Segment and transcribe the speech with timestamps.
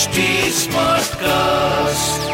[0.00, 0.22] HD
[0.56, 2.28] Smartcast.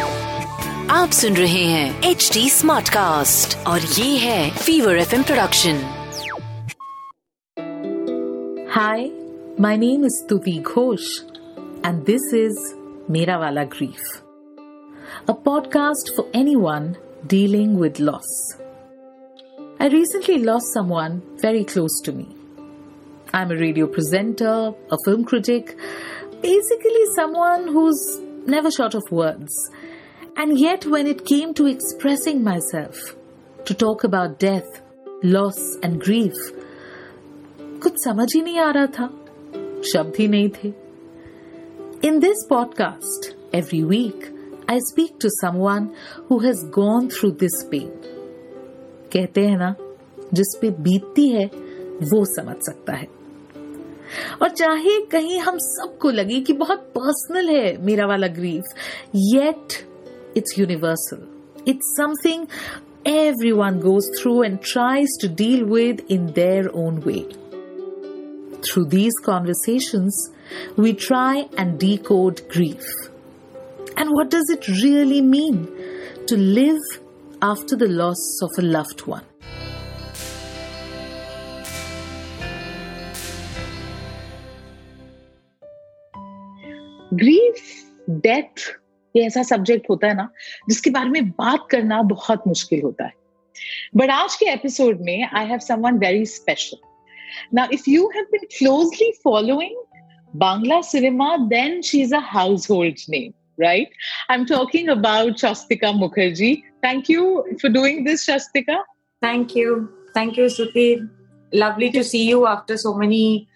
[0.91, 5.81] आप सुन रहे हैं एच डी स्मार्ट कास्ट और ये है Fever F production
[8.75, 8.99] Hi,
[9.65, 11.09] my name is Tuvi Ghosh,
[11.89, 12.61] and this is
[13.15, 14.05] Mera Wala Grief,
[15.33, 16.87] a podcast for anyone
[17.35, 18.31] dealing with loss.
[19.79, 22.29] I recently lost someone very close to me.
[23.33, 24.55] I'm a radio presenter,
[24.91, 25.77] a film critic,
[26.42, 29.52] basically someone who's never short of words.
[30.36, 32.96] And yet, when it came to expressing myself,
[33.66, 34.82] to talk about death,
[35.22, 36.36] loss, and grief,
[37.82, 39.08] कुछ समझ ही नहीं आ रहा था
[39.92, 40.72] शब्द ही नहीं थे
[42.08, 44.24] in this podcast every week
[44.70, 45.88] I speak to someone
[46.30, 47.88] who has gone through this pain
[49.12, 49.74] कहते हैं ना
[50.34, 51.46] जिस पे बीतती है
[52.12, 53.17] वो समझ सकता है
[54.41, 58.75] और चाहे कहीं हम सबको लगे कि बहुत पर्सनल है मेरा वाला grief
[59.15, 59.77] yet
[60.37, 61.27] it's universal
[61.67, 62.45] it's something
[63.05, 67.25] everyone goes through and tries to deal with in their own way.
[68.65, 70.29] Through these conversations,
[70.77, 72.85] we try and decode grief.
[73.97, 75.67] And what does it really mean
[76.27, 76.81] to live
[77.41, 79.25] after the loss of a loved one?
[87.14, 87.62] Grief
[88.10, 88.68] death
[89.16, 90.28] ये ऐसा subject होता है ना
[90.68, 93.12] जिसके बारे में बात करना बहुत मुश्किल होता है
[93.96, 96.86] बट आज के एपिसोड में I have someone very special
[97.52, 99.74] Now, if you have been closely following
[100.34, 103.88] Bangla cinema, then she's a household name, right?
[104.28, 106.62] I'm talking about Shastika Mukherjee.
[106.82, 108.78] Thank you for doing this, Shastika.
[109.22, 109.92] Thank you.
[110.14, 111.08] Thank you, Suti.
[111.52, 113.48] Lovely to see you after so many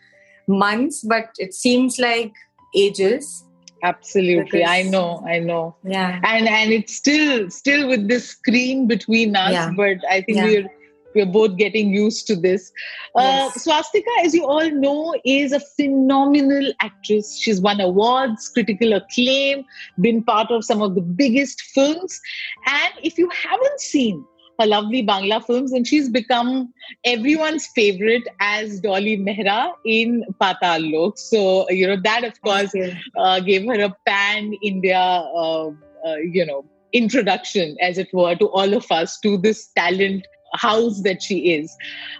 [0.48, 2.32] months, but it seems like
[2.74, 3.44] ages.
[3.84, 6.20] Absolutely, Because- I know, I know, Yeah.
[6.24, 9.72] and and it's still still with this screen between us, Yeah.
[9.76, 10.44] but I think Yeah.
[10.44, 10.70] we're
[11.14, 12.72] we're both getting used to this.
[13.14, 13.64] Uh, Yes.
[13.64, 17.38] Swastika, as you all know, is a phenomenal actress.
[17.38, 19.62] She's won awards, critical acclaim,
[20.00, 22.18] been part of some of the biggest films.
[22.66, 24.24] And if you haven't seen
[24.62, 26.72] her lovely Bangla films, and she's become
[27.04, 31.18] everyone's favorite as Dolly Mehra in Patal Lok.
[31.18, 32.74] So, you know, that of course
[33.18, 35.68] uh, gave her a pan India, uh,
[36.06, 41.02] uh, you know, introduction, as it were, to all of us, to this talent house
[41.02, 41.74] that she is.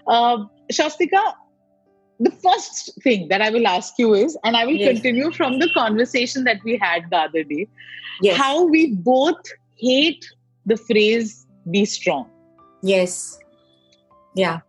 [0.07, 0.37] Uh,
[0.71, 1.21] Swastika,
[2.19, 4.93] the first thing that I will ask you is, and I will Yes.
[4.93, 7.67] continue from the conversation that we had the other day,
[8.21, 8.37] Yes.
[8.37, 9.41] how we both
[9.77, 10.25] hate
[10.65, 12.32] the phrase "be strong."
[12.82, 13.38] yes.
[14.34, 14.60] Yeah.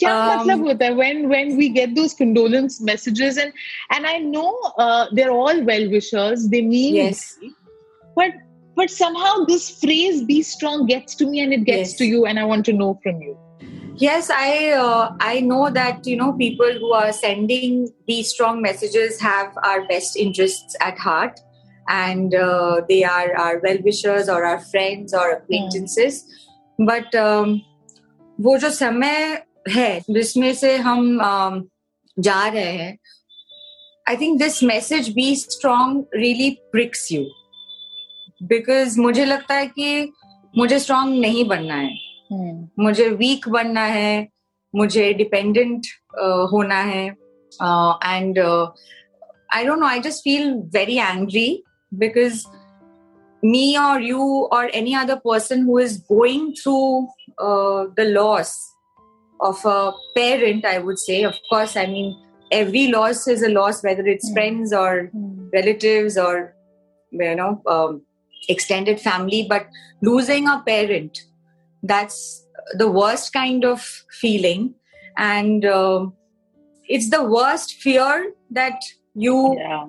[0.00, 3.52] क्या Um, मतलब होता है when when we get those condolence messages and
[3.90, 7.36] and I know uh, they're all well wishers they mean Yes.
[7.40, 7.50] well,
[8.14, 8.36] but
[8.76, 11.94] but somehow this phrase "be strong" gets to me and it gets Yes.
[12.02, 13.36] to you and I want to know from you.
[13.96, 19.20] Yes, I uh, I know that you know people who are sending these strong messages
[19.20, 21.40] have our best interests at heart,
[21.88, 26.22] and uh, they are our well wishers or our friends or acquaintances.
[26.81, 27.59] But um,
[28.41, 31.63] वो जो समय है जिसमें से हम um,
[32.19, 32.97] जा रहे हैं
[34.09, 37.25] I think this message be strong really pricks you
[38.43, 40.13] because मुझे लगता है कि
[40.57, 41.97] मुझे strong नहीं बनना है।
[42.79, 44.27] मुझे वीक बनना है
[44.75, 45.81] मुझे डिपेंडेंट
[46.51, 47.07] होना है।
[48.03, 48.39] And
[49.53, 51.63] I don't know I just feel very angry
[51.93, 52.45] because
[53.43, 58.73] me or you or any other person who is going through uh, the loss
[59.41, 62.15] of a parent i would say of course i mean
[62.51, 64.33] every loss is a loss whether it's Hmm.
[64.33, 65.11] friends or
[65.53, 66.55] relatives or
[67.11, 68.01] you know um,
[68.49, 69.67] extended family but
[70.01, 71.19] losing a parent
[71.83, 72.45] that's
[72.77, 73.81] the worst kind of
[74.21, 74.73] feeling
[75.17, 76.13] and um
[76.87, 78.79] it's the worst fear that
[79.15, 79.85] you Yeah.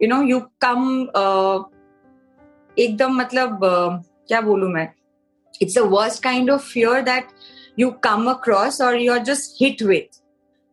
[0.00, 1.62] you know you come uh,
[2.78, 3.58] एकदम मतलब
[4.28, 4.88] क्या बोलू मैं?
[5.62, 7.28] It's a worst kind of fear that
[7.78, 10.20] you come across और you are just hit with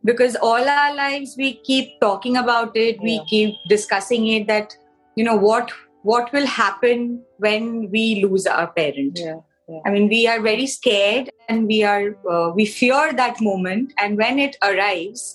[0.04, 4.72] because all our life we keep talking about it we keep discussing it that
[5.16, 5.70] you know what
[6.06, 7.08] what will happen
[7.42, 12.08] when we lose our parent I mean we are very scared and we are
[12.56, 15.30] we fear that moment and when it arrives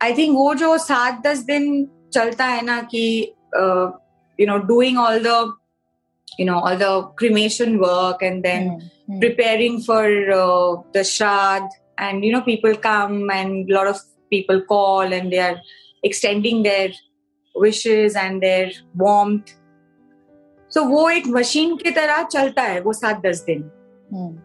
[0.00, 3.32] I think वो जो सात दस दिन चलता है ना कि
[4.37, 5.53] you know doing all the
[6.37, 9.19] you know all the cremation work and then Hmm.
[9.19, 11.63] preparing for uh, the shrad
[11.97, 13.97] and you know people come and a lot of
[14.29, 15.59] people call and they are
[16.03, 16.91] extending their
[17.55, 19.51] wishes and their warmth.
[20.69, 23.69] So वो एक machine की तरह चलता है वो सात दस दिन.
[24.13, 24.37] Hmm.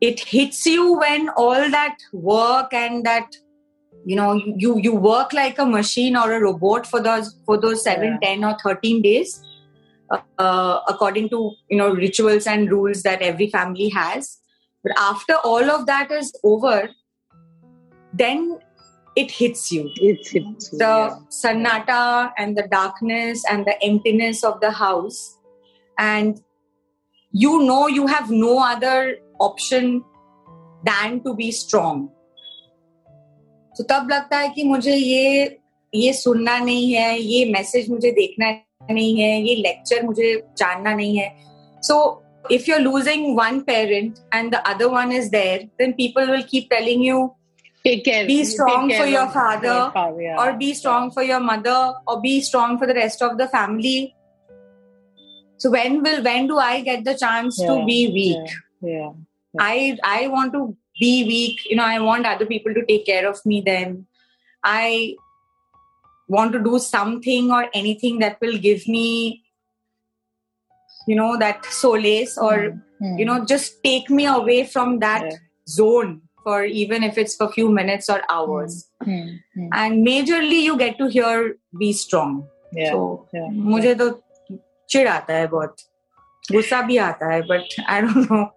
[0.00, 3.36] It hits you when all that work and that
[4.05, 7.83] you know you you work like a machine or a robot for those for those
[7.83, 8.29] seven, Yeah.
[8.29, 9.41] ten or thirteen days,
[10.11, 14.37] uh, according to you know rituals and rules that every family has.
[14.83, 16.89] But after all of that is over,
[18.13, 18.59] then
[19.15, 24.69] it hits you It's, it's the sannata and the darkness and the emptiness of the
[24.69, 25.39] house
[25.97, 26.39] and
[27.31, 30.03] you know you have no other option
[30.85, 32.11] than to be strong
[33.77, 35.57] तो तब लगता है कि मुझे ये
[35.95, 38.51] ये सुनना नहीं है ये मैसेज मुझे देखना
[38.91, 41.29] नहीं है ये लेक्चर मुझे जानना नहीं है
[41.87, 42.23] सो
[42.55, 46.69] if you're losing one parent and the other one is there then people will keep
[46.69, 47.17] telling you
[47.83, 48.25] take care.
[48.25, 50.37] Be strong care for your father father, yeah.
[50.41, 54.15] or be strong for your mother or be strong for the rest of the family
[55.57, 57.67] so when will when do i get the chance yeah.
[57.67, 59.11] to be weak Yeah.
[59.53, 59.61] Yeah.
[59.67, 63.28] i i want to be weak you know i want other people to take care
[63.28, 63.94] of me then
[64.64, 65.14] i
[66.28, 69.06] want to do something or anything that will give me
[71.06, 72.56] you know that solace or
[73.02, 73.16] Hmm.
[73.18, 75.38] you know just take me away from that Yeah.
[75.76, 76.10] zone
[76.44, 78.76] for even if it's for few minutes or hours
[79.06, 79.24] Hmm.
[79.56, 79.68] Hmm.
[79.78, 82.36] and majorly you get to hear be strong
[82.80, 82.92] Yeah.
[82.92, 83.00] so
[83.38, 83.48] yeah.
[83.72, 84.08] मुझे तो
[84.92, 85.82] चिढ़ आता है बहुत
[86.52, 88.50] गुस्सा भी आता है but I don't know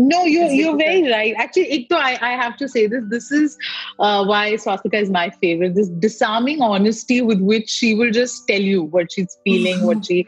[0.00, 0.78] No, you're It's you're difficult.
[0.78, 1.34] very right.
[1.44, 3.06] Actually, ek to, I, I have to say this.
[3.14, 3.56] This is
[3.98, 5.74] uh, why Swastika is my favorite.
[5.78, 10.18] This disarming honesty with which she will just tell you what she's feeling, what she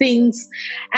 [0.00, 0.40] thinks,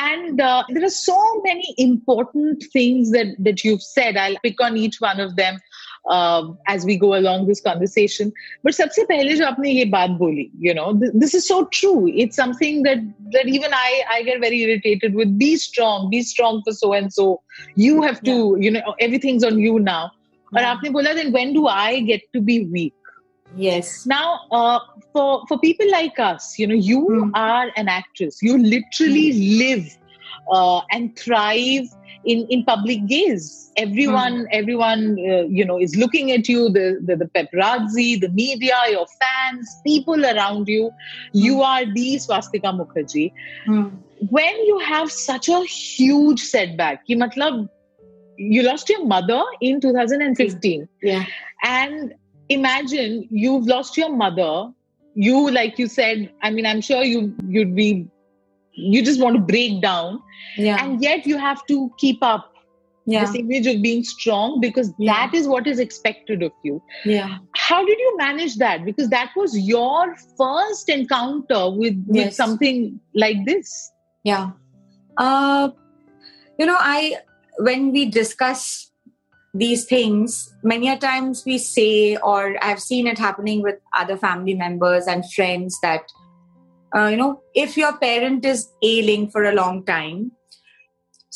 [0.05, 1.19] and uh, there are so
[1.49, 4.17] many important things that that you've said.
[4.17, 5.61] I'll pick on each one of them
[6.09, 8.33] uh, as we go along this conversation.
[8.63, 12.09] But सबसे पहले जो आपने ये बात बोली, you know, th- this is so true.
[12.25, 12.99] It's something that
[13.37, 15.39] that even I I get very irritated with.
[15.39, 17.43] Be strong, be strong for so and so.
[17.77, 20.03] You have to, you know, everything's on you now.
[20.57, 22.95] और आपने बोला then when do I get to be weak?
[23.57, 24.79] yes Now, uh,
[25.13, 27.31] for for people like us, you know, you Hmm.
[27.35, 28.39] are an actress.
[28.43, 29.33] You literally
[29.63, 29.87] live
[30.52, 31.88] uh, and thrive
[32.26, 33.72] in in public gaze.
[33.78, 36.70] Everyone, everyone, uh, you know, is looking at you.
[36.70, 40.92] The, the the paparazzi, the media, your fans, people around you.
[41.34, 43.32] You are the Swastika Mukherjee.
[43.66, 43.88] Hmm.
[44.30, 47.70] When you have such a huge setback, ki matlab,
[48.38, 51.26] you lost your mother in 2015 yeah
[51.64, 52.14] and
[52.50, 54.72] imagine you've lost your mother
[55.16, 58.08] you like you said i mean i'm sure you you'd be
[58.78, 60.22] you just want to break down.
[60.58, 60.84] Yeah.
[60.84, 62.54] And yet you have to keep up
[63.06, 63.26] yeah.
[63.26, 65.14] this image of being strong because Yeah.
[65.14, 66.82] that is what is expected of you.
[67.06, 67.38] Yeah.
[67.56, 68.86] How did you manage that?
[68.86, 73.92] Because that was your first encounter with, with something like this.
[74.24, 74.52] Yeah.
[75.18, 75.70] Uh
[76.58, 77.18] you know i
[77.60, 78.92] when we discuss
[79.54, 84.54] these things many a times we say or i've seen it happening with other family
[84.54, 86.02] members and friends that
[86.96, 90.32] uh, you know if your parent is ailing for a long time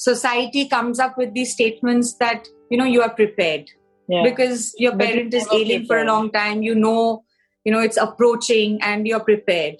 [0.02, 3.70] society comes up with these statements that you know you are prepared.
[4.08, 4.24] Yeah.
[4.24, 7.24] Because your But parent is ailing for a long time you know
[7.64, 9.76] you know it's approaching and you're prepared.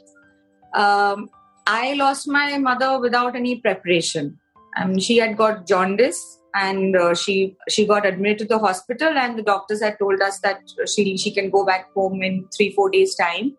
[0.74, 1.30] Um,
[1.68, 4.38] i lost my mother without any preparation.
[4.78, 6.22] Um, she had got jaundice
[6.54, 10.40] and uh, she she got admitted to the hospital and the doctors had told us
[10.40, 10.62] that
[10.94, 13.52] she she can go back home in 3 4 days time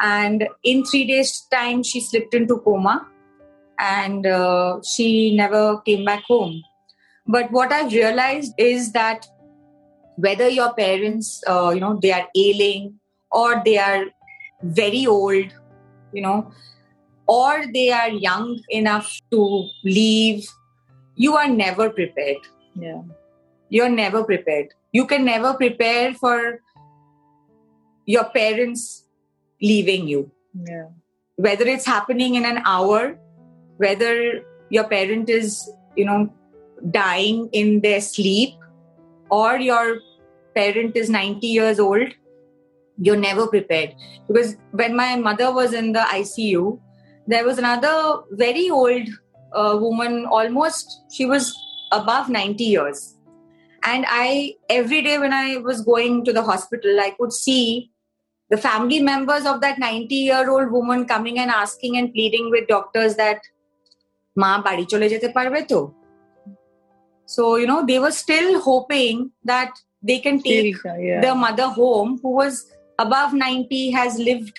[0.00, 3.06] and in 3 days time she slipped into coma.
[3.78, 6.62] And uh, she never came back home.
[7.26, 9.26] But what i've realized is that
[10.16, 12.94] whether your parents uh, you know they are ailing
[13.30, 14.04] or they are
[14.62, 15.54] very old
[16.12, 16.52] you know
[17.26, 20.48] or they are young enough to leave
[21.20, 22.38] you are never prepared.
[22.74, 23.02] Yeah.
[23.68, 24.68] You're never prepared.
[24.90, 26.60] You can never prepare for
[28.06, 29.04] your parents
[29.62, 30.30] leaving you.
[30.66, 30.88] Yeah.
[31.36, 33.18] Whether it's happening in an hour
[33.80, 35.50] whether your parent is
[35.96, 36.18] you know
[36.96, 38.54] dying in their sleep
[39.30, 40.00] or your
[40.54, 42.16] parent is 90 years old
[43.02, 43.94] you're never prepared.
[44.28, 46.78] Because when my mother was in the icu
[47.26, 47.94] there was another
[48.32, 49.08] very old
[49.54, 51.54] uh, woman almost she was
[51.92, 53.16] above 90 years.
[53.82, 57.90] And i every day when i was going to the hospital i could see
[58.49, 62.67] the family members of that 90 year old woman coming and asking and pleading with
[62.67, 63.39] doctors that
[64.41, 65.79] মা বাড়ি চলে যেতে পারবে তো
[67.35, 69.15] so you know they were still hoping
[69.51, 69.71] that
[70.07, 70.75] they can take
[71.09, 72.53] yeah the mother home who was
[73.05, 74.55] above 90 has lived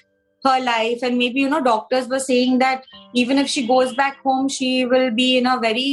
[0.47, 2.81] her life and maybe you know doctors were saying that
[3.21, 5.91] even if she goes back home she will be in a very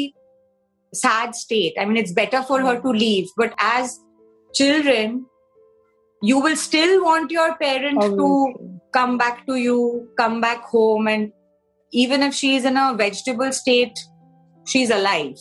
[1.04, 3.86] sad state i mean it's better for her to leave but as
[4.60, 5.08] children
[6.23, 11.33] you will still want your parent to come back to you come back home and
[11.93, 13.99] even if she's in a vegetable state
[14.65, 15.39] she's alive.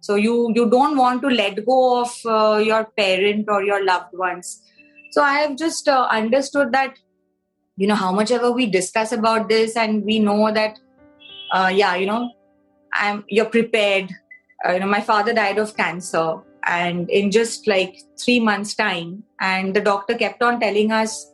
[0.00, 4.12] So you you don't want to let go of uh, your parent or your loved
[4.12, 4.62] ones.
[5.12, 6.98] So i have just uh, understood that
[7.76, 10.78] you know how much ever we discuss about this and we know that
[11.52, 12.30] uh, yeah you know
[12.92, 14.10] i'm you're prepared.
[14.66, 16.26] Uh, you know my father died of cancer
[16.66, 21.32] and in just like 3 months time and the doctor kept on telling us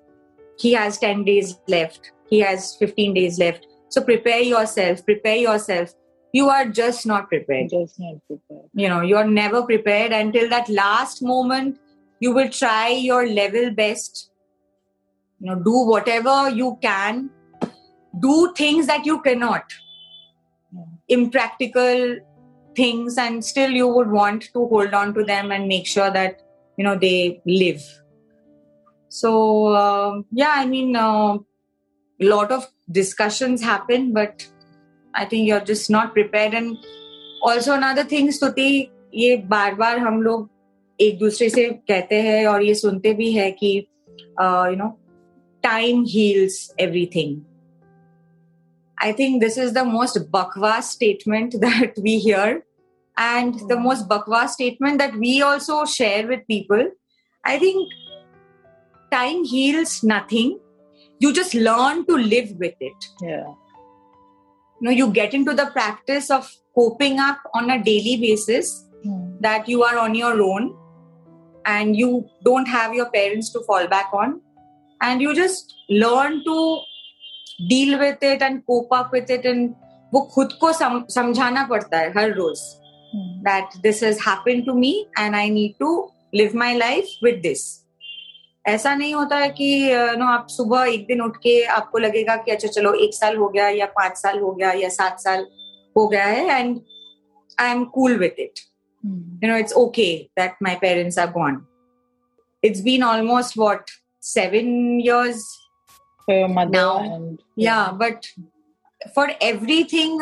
[0.58, 2.12] he has 10 days left.
[2.30, 3.66] He has 15 days left.
[3.88, 5.94] So prepare yourself prepare yourself.
[6.32, 7.70] You are just not prepared.
[7.70, 8.68] Just not prepared.
[8.74, 11.78] you know you're never prepared until that last moment
[12.20, 14.30] you will try your level best.
[15.40, 17.30] You know do whatever you can.
[18.20, 19.64] Do things that you cannot.
[21.08, 22.16] Impractical
[22.75, 26.41] things and still you would want to hold on to them and make sure that
[26.77, 27.81] you know they live
[29.09, 31.39] so um yeah i mean a
[32.19, 34.47] lot of discussions happen but
[35.13, 36.77] i think you're just not prepared and
[37.41, 38.69] also another thing स्तुति
[39.15, 40.49] ये बार बार हम लोग
[40.99, 43.75] एक दूसरे से कहते हैं और ये सुनते भी है कि
[44.39, 44.89] you know
[45.63, 47.35] time heals everything
[49.02, 52.64] I think this is the most bakwas statement that we hear,
[53.16, 56.90] and the most bakwas statement that we also share with people.
[57.44, 57.92] I think
[59.10, 60.58] time heals nothing.
[61.18, 63.04] You just learn to live with it.
[63.20, 63.52] Yeah.
[64.80, 69.36] You know, you get into the practice of coping up on a daily basis Hmm.
[69.40, 70.76] that you are on your own
[71.66, 74.40] and you don't have your parents to fall back on
[75.00, 76.80] and you just learn to
[77.68, 79.74] deal with it and cope up with it and
[80.12, 82.60] वो खुद को सम, समझाना पड़ता है हर रोज
[83.44, 85.94] that this has happen to me and I need to
[86.34, 87.70] live my life with this
[88.64, 92.36] ऐसा नहीं होता है कि uh, नो आप सुबह एक दिन उठ के आपको लगेगा
[92.36, 95.46] कि अच्छा चलो एक साल हो गया या पाँच साल हो गया या सात साल
[95.96, 96.80] हो गया है and
[97.70, 98.60] I'm cool with it
[99.44, 100.06] you know it's okay
[100.38, 101.60] that my parents are gone
[102.62, 103.90] it's been almost what
[104.22, 105.44] seven years
[106.26, 108.26] For your mother Now, and yeah but
[109.14, 110.20] for everything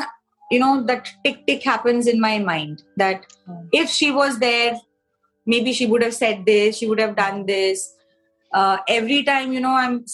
[0.50, 3.66] you know that tick tick happens in my mind that Hmm.
[3.72, 4.72] if she was there
[5.46, 7.84] maybe she would have said this she would have done this
[8.52, 10.04] uh, every time you know i'm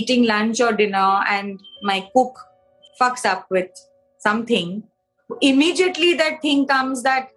[0.00, 2.38] eating lunch or dinner and my cook
[3.00, 3.70] fucks up with
[4.26, 4.82] something
[5.40, 7.30] immediately that thing comes that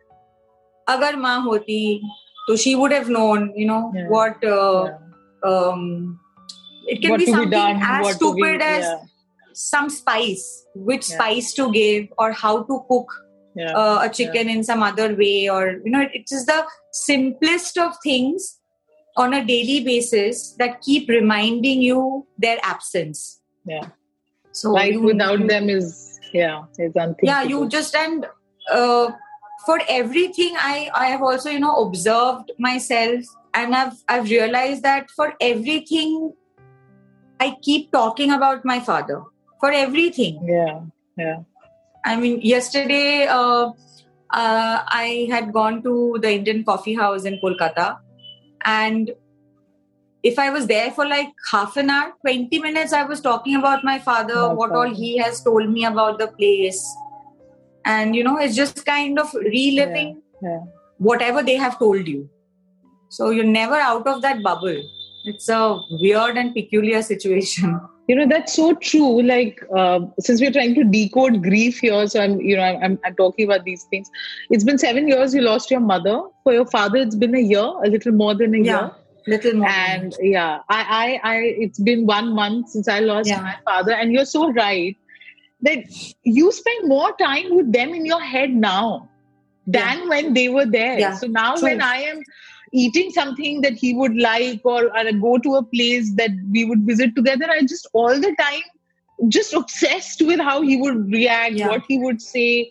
[0.95, 2.01] agar ma hoti
[2.47, 4.07] so she would have known you know Yeah.
[4.15, 4.97] what uh, Yeah.
[5.51, 6.19] um
[6.93, 8.99] it can What be be something done, as to be- stupid as yeah.
[9.53, 10.45] some spice
[10.91, 11.15] which Yeah.
[11.17, 13.09] spice to give or how to cook
[13.59, 13.73] Yeah.
[13.81, 16.59] uh, a chicken in some other way or you know it, it is the
[16.99, 18.45] simplest of things
[19.23, 22.01] on a daily basis that keep reminding you
[22.45, 23.23] their absence
[23.65, 23.87] yeah.
[24.59, 25.89] so Life you, without you- them is
[26.33, 27.27] yeah, is unthinkable.
[27.31, 28.27] yeah you just and
[28.71, 29.07] uh,
[29.65, 33.25] for everything i i have also you know observed myself
[33.61, 36.13] and i've i've realized that for everything
[37.39, 39.21] i keep talking about my father
[39.59, 40.81] for everything yeah,
[41.17, 41.39] yeah.
[42.05, 43.71] I mean, yesterday uh,
[44.31, 47.99] uh, I had gone to the Indian coffee house in Kolkata,
[48.65, 49.11] and
[50.21, 53.83] if I was there for like half an hour, 20 minutes, I was talking about
[53.83, 56.83] my father, My what all he has told me about the place.
[57.85, 60.59] And you know, it's just kind of reliving yeah.
[60.97, 62.29] whatever they have told you.
[63.07, 64.83] So you're never out of that bubble.
[65.25, 67.79] It's a weird and peculiar situation.
[68.11, 72.21] you know that's so true like uh, since we're trying to decode grief here so
[72.23, 74.09] i'm you know I'm, I'm, I'm talking about these things
[74.55, 77.67] it's been seven years you lost your mother for your father it's been a year
[77.89, 79.69] a little more than a Yeah, year little more.
[79.83, 81.35] and yeah I, I i
[81.67, 83.43] it's been one month since i lost Yeah.
[83.51, 84.97] my father and you're so right
[85.69, 85.85] that
[86.39, 89.07] you spend more time with them in your head now
[89.67, 91.69] than when they were there Yeah, so now true.
[91.69, 92.23] when i am
[92.72, 96.82] eating something that he would like or, or go to a place that we would
[96.86, 98.62] visit together i just all the time
[99.28, 101.68] just obsessed with how he would react Yeah.
[101.68, 102.68] what he would say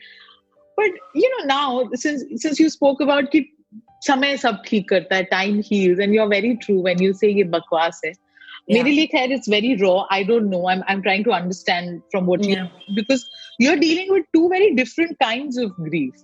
[0.77, 3.45] but you know now since since you spoke about कि
[4.07, 7.43] समय सब ठीक करता है time heals and you're very true when you say ये
[7.55, 8.11] बकवास है
[8.67, 8.75] Yeah.
[8.75, 12.27] मेरे लिए खैर it's very raw I don't know I'm I'm trying to understand from
[12.31, 12.67] what Yeah.
[12.89, 13.23] you because
[13.63, 16.21] you're dealing with two very different kinds of grief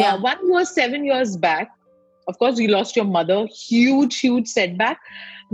[0.00, 0.14] Yeah.
[0.14, 1.70] uh, one was seven years back
[2.28, 4.98] of course you lost your mother huge huge setback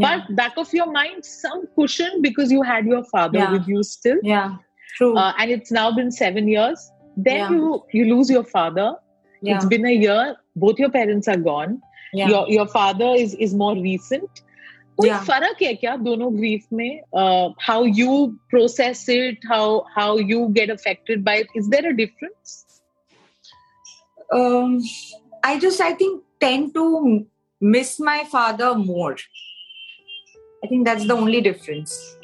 [0.04, 3.52] but back of your mind some cushion because you had your father Yeah.
[3.52, 4.56] with you still Yeah.
[4.96, 5.16] True.
[5.16, 7.50] uh, and it's now been seven years then Yeah.
[7.50, 8.88] you you lose your father
[9.42, 9.56] yeah.
[9.56, 11.78] it's been a year both your parents are gone
[12.12, 12.28] yeah.
[12.34, 14.42] your your father is is more recent
[15.00, 15.24] कोई Yeah.
[15.24, 18.12] फर्क है क्या दोनों grief में uh, how you
[18.52, 19.64] process it how
[19.96, 22.54] how you get affected by it is there a difference
[24.32, 24.80] um,
[25.43, 27.25] I just, I think, tend to
[27.59, 29.17] miss my father more.
[30.63, 32.17] I think that's the only difference.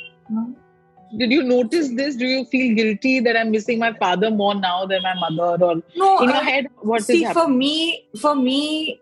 [1.20, 4.86] did you notice this do you feel guilty that i'm missing my father more now
[4.86, 8.36] than my mother or No, in uh, your head what is see, for me, for
[8.36, 9.00] me,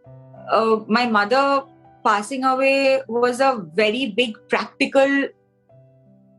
[0.51, 1.63] uh, my mother
[2.03, 5.27] passing away was a very big practical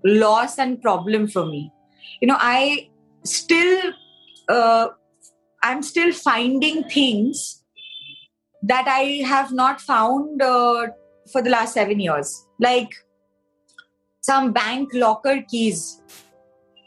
[0.05, 1.73] loss and problem for me.
[2.21, 2.89] You know, I
[3.25, 3.93] still,
[4.49, 4.89] uh,
[5.63, 7.65] I'm still finding things
[8.67, 10.89] that I have not found uh,
[11.31, 12.91] for the last seven years, like
[14.21, 16.03] some bank locker keys.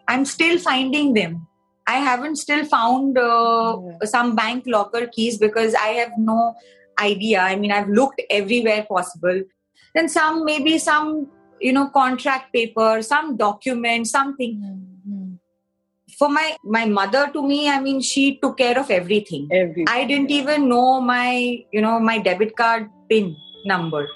[0.08, 1.48] I'm still finding them.
[1.88, 6.56] I haven't still found uh, some bank locker keys because I have no
[7.00, 7.40] idea.
[7.40, 9.42] I mean, I've looked everywhere possible.
[9.96, 11.28] Then some, maybe some,
[11.60, 14.99] you know, contract paper, some document, something
[16.19, 19.49] For my my mother, to me, I mean, she took care of everything.
[19.51, 24.07] every I didn't even know my, you know, my debit card pin number.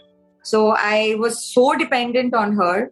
[0.42, 2.90] So I was so dependent on her.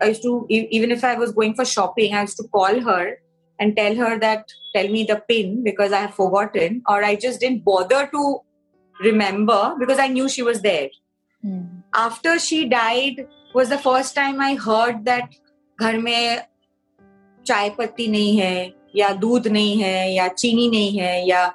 [0.00, 2.80] I used to, e- even if I was going for shopping, I used to call
[2.80, 3.18] her
[3.60, 7.40] and tell her that, tell me the pin because I have forgotten, or I just
[7.40, 8.40] didn't bother to
[9.00, 10.88] remember because I knew she was there.
[11.94, 15.28] After she died, was the first time I heard that
[15.80, 16.42] घर में
[17.47, 21.51] चाय पत्ती नहीं है या दूध नहीं है या चीनी नहीं है या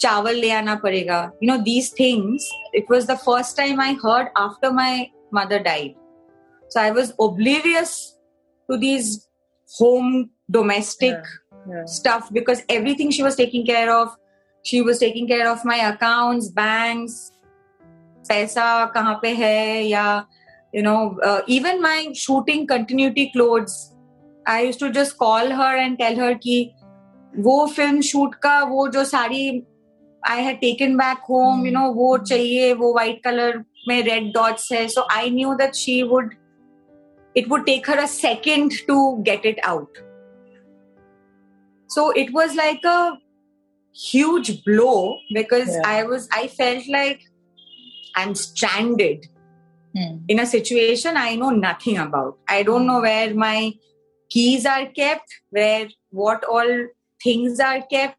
[0.00, 4.28] चावल ले आना पड़ेगा। You know these things it was the first time I heard
[4.36, 5.94] after my mother died
[6.70, 7.96] so I was oblivious
[8.68, 9.18] to these
[9.70, 11.34] home domestic
[11.90, 14.16] stuff because everything she was taking care of
[14.64, 17.10] she was taking care of my account bank
[18.24, 20.06] पैसा कहाँ पे है या
[20.74, 20.96] you know
[21.48, 23.76] even my shooting continuity clothes
[24.45, 26.71] clothes I used to just call her and tell her कि
[27.39, 29.65] वो film shoot का वो जो sari
[30.23, 34.71] I had taken back home you know वो चाहिए वो white color में red dots
[34.71, 36.29] है so I knew that she would
[37.35, 39.89] it would take her a second to get it out
[41.87, 43.17] so it was like a
[44.11, 45.81] huge blow because Yeah.
[45.85, 47.19] I was I felt like
[48.15, 49.27] I'm stranded
[49.97, 50.17] Hmm.
[50.29, 52.37] in a situation I know nothing about.
[52.47, 53.73] I don't know where my
[54.30, 56.86] keys are kept, where what all
[57.22, 58.18] things are kept,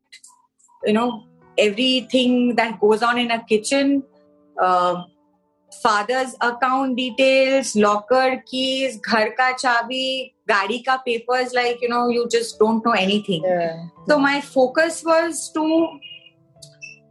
[0.85, 1.23] you know,
[1.57, 4.03] everything that goes on in a kitchen,
[4.61, 5.03] uh,
[5.81, 12.27] father's account details, locker keys, ghar ka chabi, gadi ka papers, like, you know, you
[12.29, 13.43] just don't know anything.
[13.43, 13.87] Yeah.
[14.07, 15.99] So my focus was to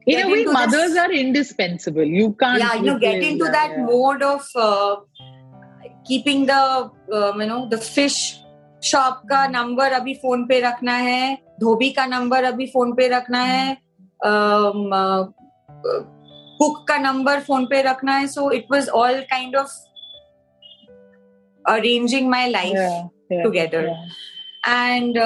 [0.06, 3.52] in a way mothers this- are indispensable you can't yeah you know get into that,
[3.52, 3.84] that yeah.
[3.84, 4.96] mode of uh,
[6.06, 8.38] keeping the um, you know the fish
[8.82, 13.42] shop का number अभी phone पे रखना है धोबी का number अभी phone पे रखना
[13.42, 13.76] है
[16.60, 19.72] कुक का नंबर फ़ोन पे रखना है so it was all kind of
[21.64, 23.88] arranging my life together
[24.68, 25.18] and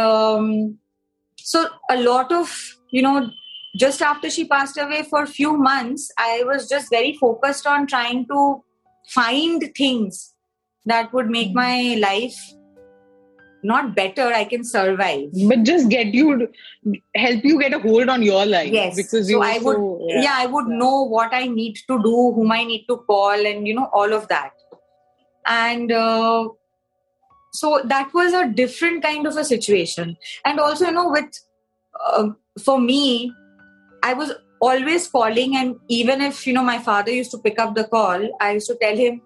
[1.38, 2.54] so a lot of
[2.94, 3.20] you know
[3.74, 8.24] just after she pass away for few months I was just very focused on trying
[8.24, 8.52] to
[9.08, 10.24] find things
[10.86, 12.34] that would make my life
[13.62, 15.28] not better i can survive.
[15.48, 16.48] But just get you
[17.14, 18.96] help you get a hold on your life yes.
[18.96, 20.34] because so you i would so, yeah.
[20.36, 23.74] i would know what i need to do whom i need to call and you
[23.74, 24.52] know all of that.
[25.46, 26.48] And uh,
[27.52, 30.16] so that was a different kind of a situation.
[30.44, 31.40] And also you know with
[32.06, 32.28] uh,
[32.64, 33.32] for me
[34.02, 37.74] i was always calling and even if you know my father used to pick up
[37.74, 39.20] the call i used to tell him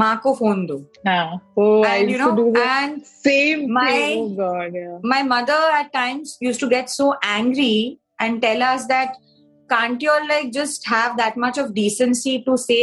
[0.00, 1.36] maa ko phone do yeah.
[1.56, 4.18] oh I and you used to know do the and same my- thing.
[4.22, 4.98] oh god yeah.
[5.02, 9.16] my mother at times used to get so angry and tell us that
[9.70, 12.82] can't you all like just have that much of decency to say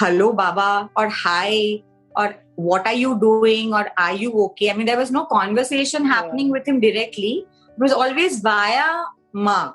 [0.00, 1.82] hello baba or hi
[2.16, 4.70] or what are you doing or are you okay?
[4.70, 7.46] I mean there was no conversation happening with him directly.
[7.76, 9.72] It was always via ma.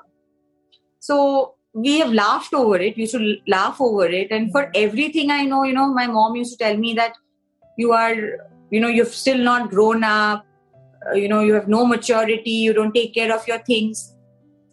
[1.00, 1.54] So
[1.85, 5.43] we have laughed over it we used to laugh over it and for everything i
[5.51, 7.13] know you know my mom used to tell me that
[7.83, 8.15] you are
[8.75, 10.45] you know you've still not grown up
[11.07, 14.09] uh, you know you have no maturity you don't take care of your things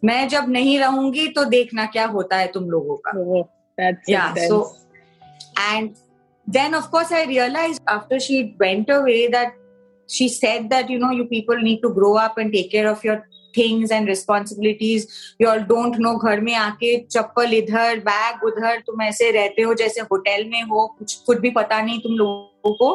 [0.03, 3.41] मैं जब नहीं रहूंगी तो देखना क्या होता है तुम लोगों का oh,
[3.79, 4.47] that's Yeah, intense.
[4.47, 4.77] so-
[5.71, 5.97] and
[6.55, 9.53] then of course i realized after she went away that
[10.15, 13.03] she said that you know you people need to grow up and take care of
[13.09, 13.17] your
[13.55, 15.07] things and responsibilities
[15.39, 19.73] you all don't know घर में आके चप्पल इधर bag उधर तुम ऐसे रहते हो
[19.81, 22.89] जैसे होटल में हो कुछ कुछ भी पता नहीं तुम लोगों को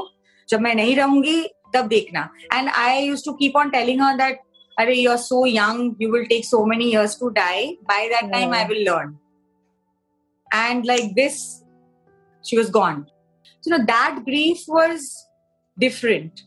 [0.48, 1.42] जब मैं नहीं रहूंगी
[1.74, 4.40] तब देखना and I use to keep on telling her that
[4.78, 8.32] अरे you are so young you will take so many years to die by that
[8.32, 9.16] time I will learn
[10.50, 11.64] and like this
[12.44, 13.06] she was gone
[13.62, 15.06] so you know that grief was
[15.76, 16.42] different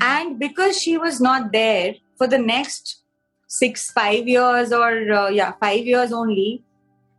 [0.00, 2.92] and because she was not there for the next
[3.49, 6.63] six five years or uh, yeah five years only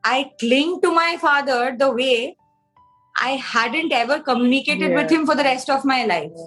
[0.04, 2.36] i cling to my father the way
[3.28, 4.98] i hadn't ever communicated Yeah.
[5.02, 6.44] with him for the rest of my life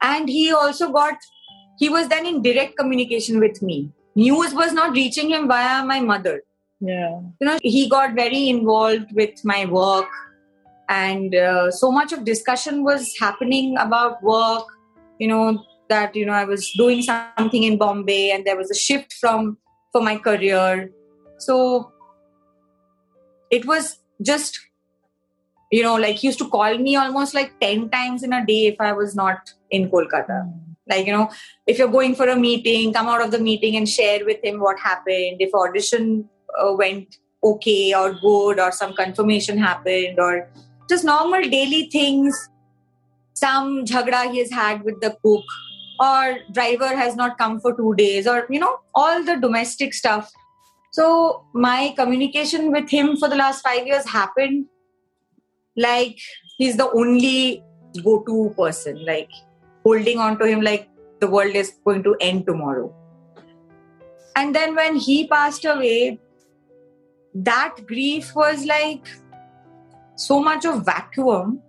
[0.00, 1.14] and he also got
[1.78, 3.78] he was then in direct communication with me
[4.14, 6.36] news was not reaching him via my mother
[6.80, 7.20] Yeah.
[7.40, 10.06] you know he got very involved with my work
[10.88, 14.66] and uh, so much of discussion was happening about work
[15.18, 15.44] you know
[15.88, 19.58] that you know i was doing something in bombay and there was a shift from
[19.94, 20.90] for my career.
[21.38, 21.92] So
[23.50, 24.60] it was just
[25.70, 28.66] you know like he used to call me almost like 10 times in a day
[28.66, 30.38] if i was not in kolkata.
[30.92, 31.30] Like you know
[31.66, 34.60] if you're going for a meeting come out of the meeting and share with him
[34.60, 35.46] what happened.
[35.48, 37.18] If audition uh, went
[37.52, 40.48] okay or good or some confirmation happened or
[40.88, 42.48] just normal daily things
[43.40, 45.56] some jhagda he has had with the cook
[46.00, 50.30] or driver has not come for two days or you know all the domestic stuff.
[50.92, 54.66] So my communication with him for the last five years happened
[55.76, 56.18] like
[56.56, 57.64] he's the only
[58.02, 59.30] go-to person like
[59.84, 60.88] holding on to him like
[61.20, 62.94] the world is going to end tomorrow.
[64.36, 66.18] And then when he passed away
[67.34, 69.08] that grief was like
[70.16, 71.60] so much of vacuum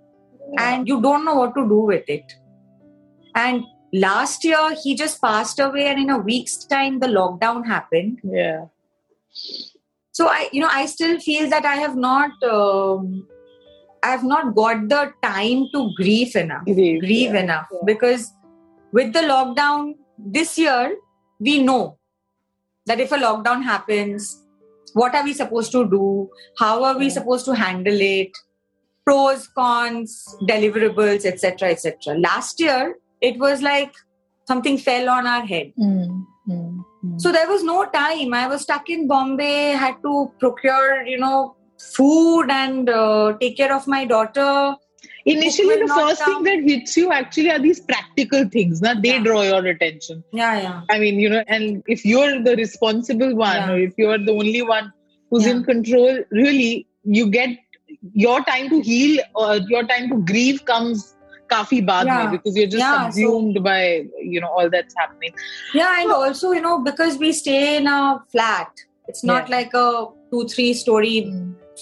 [0.59, 2.33] and you don't know what to do with it.
[3.33, 8.19] And last year he just passed away and in a week's time the lockdown happened
[8.23, 8.65] Yeah.
[10.11, 13.27] so i you know i still feel that i have not um,
[14.03, 17.79] i have not got the time to grieve enough Grieve, grieve yeah, enough yeah.
[17.85, 18.31] because
[18.91, 20.95] with the lockdown this year
[21.39, 21.97] we know
[22.85, 24.41] that if a lockdown happens
[24.93, 27.11] what are we supposed to do how are we Yeah.
[27.19, 28.31] supposed to handle it
[29.05, 32.95] pros cons deliverables etc etc last year
[33.29, 33.93] it was like
[34.51, 37.21] something fell on our head Mm, mm, mm.
[37.21, 38.33] so there was no time.
[38.33, 41.55] I was stuck in Bombay, had to procure, you know,
[41.93, 44.75] food and uh, take care of my daughter.
[45.25, 46.43] Initially, the first come.
[46.43, 48.81] thing that hits you actually are these practical things.
[48.85, 49.23] Now they Yeah.
[49.27, 50.23] draw your attention.
[50.41, 50.81] Yeah, yeah.
[50.95, 53.71] I mean, you know, and if you're the responsible one, Yeah.
[53.71, 54.91] or if you're the only one
[55.29, 55.53] who's Yeah.
[55.55, 56.87] in control, really,
[57.19, 57.57] you get
[58.25, 61.15] your time to heal or your time to grieve comes
[61.52, 62.18] kafi baad Yeah.
[62.22, 63.78] mein because you're just Yeah, so- subsumed by
[64.34, 65.32] you know all that's happening.
[65.74, 68.00] Yeah, and also, you know, because we stay in a
[68.34, 69.56] flat, it's not Yeah.
[69.56, 69.86] like a
[70.32, 71.14] two, three story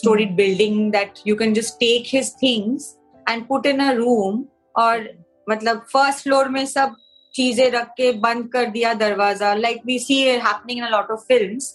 [0.00, 2.88] storied building that you can just take his things
[3.26, 4.44] and put in a room
[4.84, 5.08] और
[5.50, 6.94] मतलब first floor में सब
[7.34, 11.10] चीजें रख के बंद कर दिया दरवाजा like we see it happening in a lot
[11.16, 11.66] of films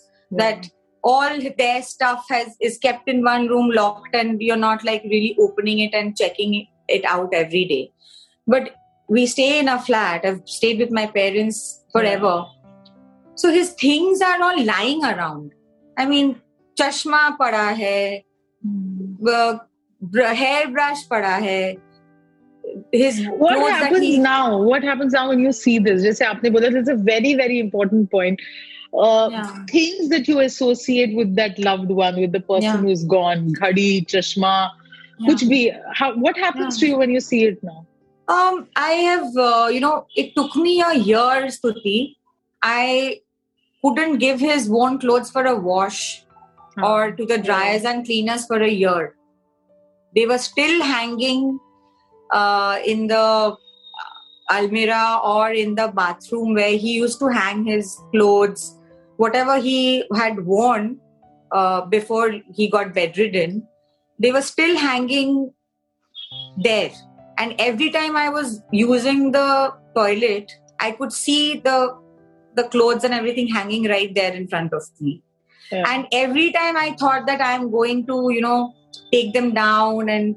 [0.42, 0.70] that
[1.12, 5.36] all their stuff has is kept in one room locked and you're not like really
[5.48, 7.93] opening it and checking it, it out every day.
[8.47, 8.71] But
[9.09, 10.25] we stay in a flat.
[10.25, 12.45] I've stayed with my parents forever.
[13.35, 15.53] So his things are all lying around.
[15.97, 16.41] I mean
[16.79, 18.25] chashma pada hai
[19.27, 19.59] uh,
[20.01, 21.79] br- hair brush pada hai.
[22.93, 24.63] His what happens he- now?
[24.63, 26.03] What happens now when you see this?
[26.03, 28.41] just aapne bola it's a very very important point.
[29.07, 29.65] Uh, Yeah.
[29.71, 32.77] things that you associate with that loved one with the person Yeah.
[32.79, 33.43] who's gone.
[33.55, 34.71] Ghadi chashma
[35.19, 35.29] Yeah.
[35.29, 36.81] which be how, what happens Yeah.
[36.81, 37.87] to you when you see it now
[38.33, 42.17] Um, I have, uh, you know, it took me a year, Stuti.
[42.63, 43.21] I
[43.83, 46.01] couldn't give his worn clothes for a wash
[46.89, 49.15] or to the dryers and cleaners for a year.
[50.15, 51.59] They were still hanging
[52.31, 53.57] uh, in the
[54.51, 58.77] almirah or in the bathroom where he used to hang his clothes,
[59.17, 61.01] whatever he had worn
[61.53, 63.67] uh, before he got bedridden.
[64.19, 65.53] They were still hanging
[66.57, 66.91] there.
[67.39, 71.97] And every time i was using the toilet i could see the
[72.55, 75.23] the clothes and everything hanging right there in front of me.
[75.71, 75.85] Yeah.
[75.87, 78.75] and every time i thought that i'm going to you know
[79.13, 80.37] take them down and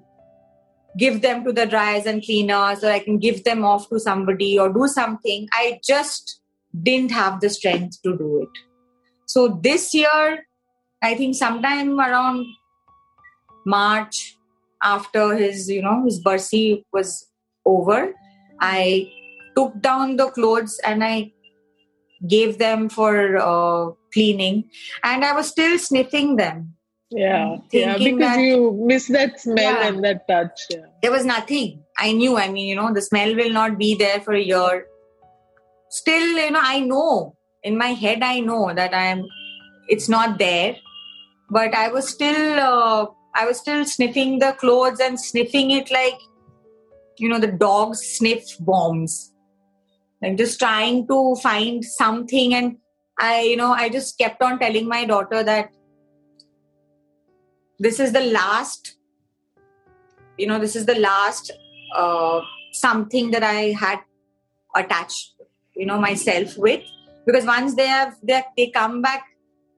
[0.98, 4.60] give them to the dryers and cleaners or i can give them off to somebody
[4.60, 6.41] or do something i just
[6.84, 8.60] didn't have the strength to do it.
[9.26, 10.46] So this year
[11.02, 12.46] i think sometime around
[13.65, 14.38] march
[14.84, 17.28] after his, you know, his Barsi was
[17.65, 18.13] over,
[18.60, 19.12] I
[19.56, 21.32] took down the clothes and I
[22.28, 24.69] gave them for uh, cleaning,
[25.04, 26.76] and I was still sniffing them.
[27.10, 29.88] Yeah, yeah, because that- you miss that smell Yeah.
[29.88, 30.60] and that touch.
[30.69, 30.86] Yeah.
[31.02, 31.84] There was nothing.
[31.97, 32.38] I knew.
[32.38, 34.86] I mean, you know, the smell will not be there for a year.
[35.89, 39.26] Still, you know, I know in my head, I know that I'm.
[39.89, 40.78] It's not there,
[41.50, 42.60] but I was still.
[42.60, 46.20] Uh, I was still sniffing the clothes and sniffing it like,
[47.17, 49.34] you know, the dogs sniff bombs.
[50.22, 52.78] Like just trying to find something, and
[53.17, 55.72] I, you know, I just kept on telling my daughter that
[57.80, 58.98] this is the last
[60.38, 61.52] you know this is the last
[61.96, 62.41] uh,
[62.72, 64.00] something that i had
[64.76, 65.34] attached
[65.76, 66.84] you know myself with
[67.26, 69.24] because once they have they, they come back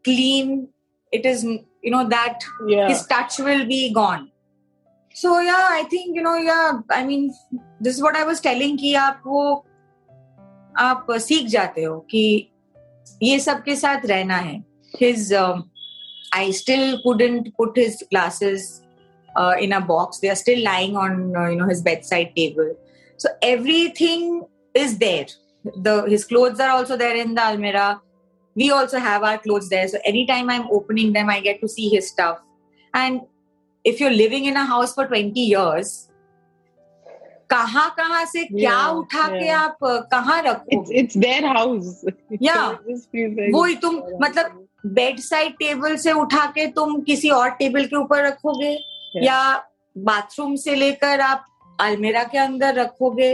[0.03, 0.67] clean
[1.11, 1.45] it is
[1.82, 2.88] you know that Yeah.
[2.88, 4.28] his touch will be gone
[5.14, 7.32] so yeah i think you know yeah i mean
[7.80, 9.42] this is what i was telling कि आप वो
[10.80, 12.24] आप सीख जाते हो कि
[13.22, 14.56] ये सबके साथ रहना है
[15.00, 15.64] his um,
[16.34, 18.68] i still couldn't put his glasses
[19.40, 22.70] uh, in a box they are still lying on uh, you know his bedside table
[23.24, 24.24] so everything
[24.74, 25.26] is there
[25.88, 27.90] the his clothes are also there in the almirah
[28.55, 31.87] we also have our clothes there so anytime i'm opening them i get to see
[31.93, 32.41] his stuff
[32.93, 33.21] and
[33.85, 35.93] if you're living in a house for 20 years
[37.49, 39.57] कहाँ कहाँ से क्या Yeah, उठा के yeah.
[39.57, 42.05] आप uh, कहाँ It's रखोगे it's their house.
[42.39, 42.53] Yeah.
[42.53, 44.59] So it just feels like वही तुम मतलब.
[44.95, 48.71] बेड साइड टेबल से उठा के तुम किसी और टेबल के ऊपर रखोगे
[49.15, 49.23] Yeah.
[49.25, 49.63] या
[49.95, 51.45] बाथरूम से लेकर आप
[51.81, 53.29] अलमेरा के अंदर रखोगे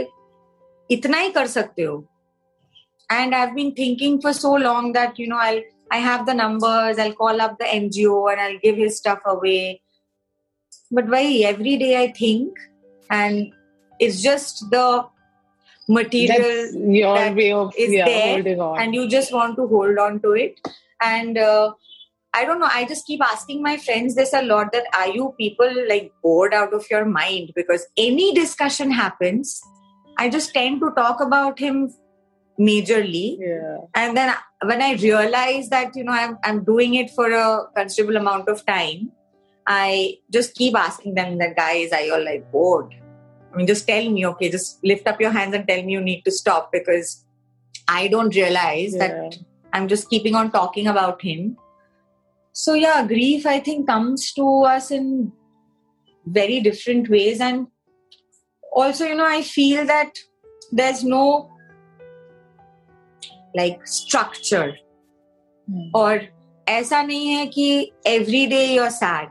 [0.90, 1.96] इतना ही कर सकते हो
[3.10, 6.98] and i've been thinking for so long that you know i'll i have the numbers
[6.98, 9.82] i'll call up the ngo and i'll give his stuff away.
[10.92, 12.56] But why every day i think
[13.10, 13.52] and
[13.98, 15.06] it's just the
[15.88, 19.98] material That's your that way of is yeah, there and you just want to hold
[19.98, 20.60] on to it.
[21.02, 21.72] And uh,
[22.32, 25.34] i don't know i just keep asking my friends this a lot that are you
[25.38, 27.52] people like bored out of your mind?
[27.56, 29.60] Because any discussion happens
[30.18, 31.76] i just tend to talk about him
[32.60, 33.78] majorly yeah.
[33.94, 34.34] and then
[34.70, 38.64] when i realize that you know i'm, I'm doing it for a considerable amount of
[38.66, 39.10] time
[39.66, 42.94] i just keep asking them that guys are you all like bored
[43.52, 46.00] i mean just tell me okay just lift up your hands and tell me you
[46.02, 47.24] need to stop because
[47.88, 49.06] i don't realize Yeah.
[49.06, 49.38] that
[49.72, 51.56] i'm just keeping on talking about him
[52.52, 55.32] so yeah grief i think comes to us in
[56.26, 57.68] very different ways and
[58.72, 60.18] also you know i feel that
[60.72, 61.49] there's no
[63.55, 64.73] like structure
[65.67, 65.91] Hmm.
[65.95, 66.19] और
[66.69, 69.29] ऐसा नहीं है कि every day you are sad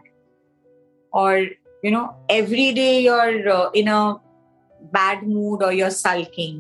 [1.15, 1.39] और
[1.85, 4.15] you know every day you are in a
[4.95, 6.57] bad mood or you're sulking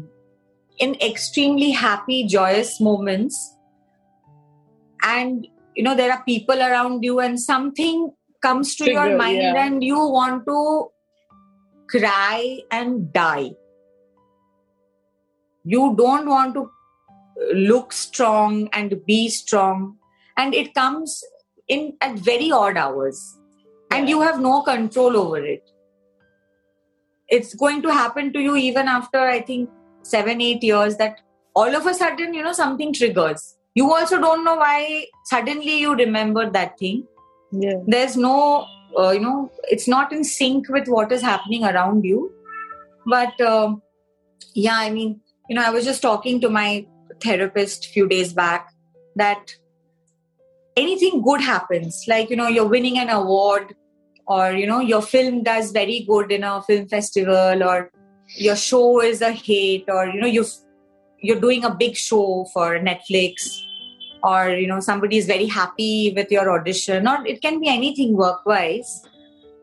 [0.85, 3.41] in extremely happy joyous moments
[5.09, 8.01] and you know there are people around you and something
[8.41, 9.65] comes to your Trigger, mind yeah.
[9.65, 10.91] and you want to
[11.89, 13.51] cry and die
[15.65, 16.65] you don't want to
[17.54, 19.98] look strong and be strong.
[20.38, 21.24] And it comes
[21.68, 23.38] in at very odd hours.
[23.92, 25.70] And you have no control over it.
[27.28, 29.70] It's going to happen to you even after i think
[30.04, 31.20] 7 8 years that
[31.56, 33.56] all of a sudden you know something triggers.
[33.76, 37.08] You also don't know why suddenly you remember that thing.
[37.52, 37.78] Yeah.
[37.88, 38.66] there's no
[38.98, 42.32] uh, you know it's not in sync with what is happening around you.
[43.06, 43.82] But um
[44.54, 46.86] yeah i mean you know i was just talking to my
[47.22, 48.74] therapist few days back
[49.16, 49.56] that
[50.76, 52.06] anything good happens.
[52.08, 53.76] Like you know you're winning an award
[54.30, 57.92] or you know your film does very good in a film festival or
[58.36, 60.46] your show is a hit or you know you
[61.20, 63.48] you're doing a big show for netflix
[64.24, 68.16] or you know somebody is very happy with your audition or it can be anything
[68.16, 69.02] work wise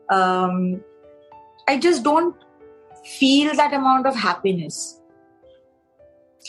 [0.09, 0.83] um,
[1.67, 2.35] i just don't
[3.05, 4.96] feel that amount of happiness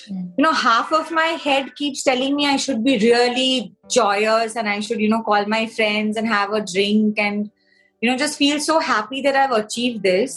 [0.08, 4.68] you know half of my head keeps telling me i should be really joyous and
[4.68, 7.50] i should you know call my friends and have a drink and
[8.00, 10.36] you know just feel so happy that i've achieved this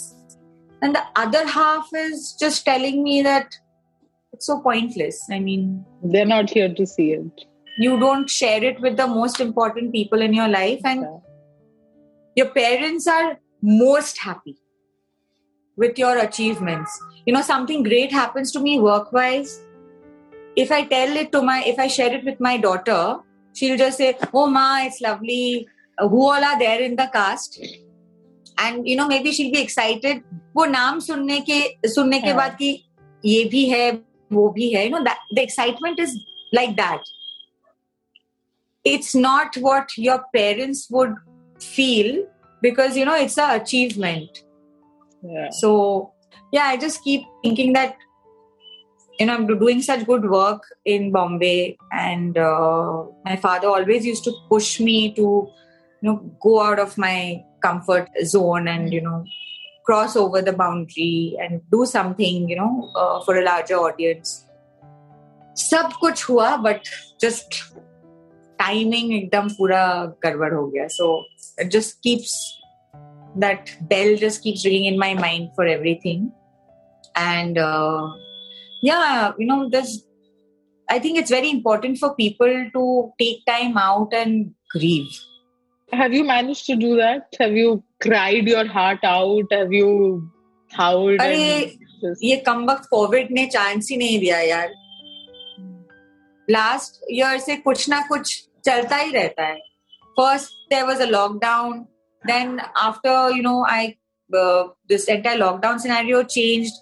[0.81, 3.57] and the other half is just telling me that
[4.33, 7.45] it's so pointless i mean They're not here to see it.
[7.77, 11.17] you don't share it with the most important people in your life and Yeah.
[12.39, 14.57] your parents are most happy
[15.77, 19.54] with your achievements you know something great happens to me work wise
[20.64, 23.00] if i tell it to my if i share it with my daughter
[23.54, 25.66] she'll just say oh ma it's lovely
[25.98, 27.54] Uh, who all are there in the cast
[28.60, 30.22] and you no may be she be excited
[30.56, 32.36] वो नाम सुनने के सुनने के हाँ.
[32.36, 32.68] बाद कि
[33.24, 33.90] ये भी है
[34.32, 36.14] वो भी है you know the excitement is
[36.54, 37.00] like that
[38.84, 41.14] it's not what your parents would
[41.68, 42.10] feel
[42.62, 44.42] because you know it's a achievement
[45.22, 45.46] Yeah.
[45.60, 45.68] so
[46.52, 47.96] yeah i just keep thinking that
[49.18, 54.24] you know i'm doing such good work in bombay and uh, my father always used
[54.24, 59.24] to push me to you know go out of my comfort zone and you know
[59.84, 64.42] cross over the boundary and do something you know uh, for a larger audience
[65.58, 66.88] सब कुछ हुआ but
[67.20, 67.54] just
[68.58, 69.82] timing एकदम पूरा
[70.24, 71.06] गड़बड़ हो गया so
[71.60, 72.34] it just keeps
[73.44, 76.20] that bell just keeps ringing in my mind for everything
[77.16, 78.00] and uh,
[78.82, 79.94] yeah you know there's
[80.88, 82.84] i think it's very important for people to
[83.22, 85.22] take time out and grieve
[85.92, 87.36] Have you managed to do that?
[87.40, 89.52] Have you cried your heart out?
[89.52, 89.90] Have you
[90.70, 91.20] howled?
[91.20, 94.72] अरे and just- ये कम वक्त Covid ने chance ही नहीं दिया यार
[96.48, 98.34] last year से कुछ ना कुछ
[98.66, 99.58] चलता ही रहता है
[100.18, 101.78] first there was a lockdown
[102.26, 103.86] then after you know I
[104.30, 106.74] this entire lockdown scenario changed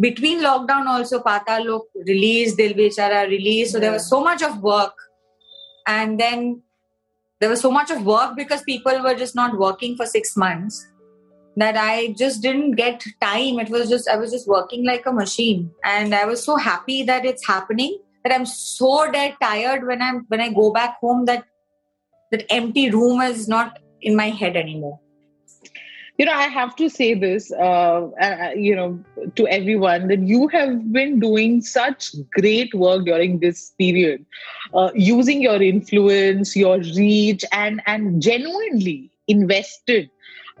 [0.00, 3.72] between lockdown also patal lok released dil bechara released.
[3.72, 4.94] So there was so much of work.
[5.86, 6.62] And then
[7.40, 10.86] there was so much of work because people were just not working for 6 months
[11.56, 13.58] that i just didn't get time.
[13.58, 15.70] It was just i was just working like a machine.
[15.84, 20.24] And i was so happy that it's happening that i'm so dead tired when i'm
[20.28, 21.44] when i go back home that
[22.30, 24.98] that empty room is not in my head anymore
[26.18, 29.02] you know, I have to say this, uh, uh, you know,
[29.36, 34.26] to everyone that you have been doing such great work during this period,
[34.74, 40.10] uh, using your influence, your reach, and and genuinely invested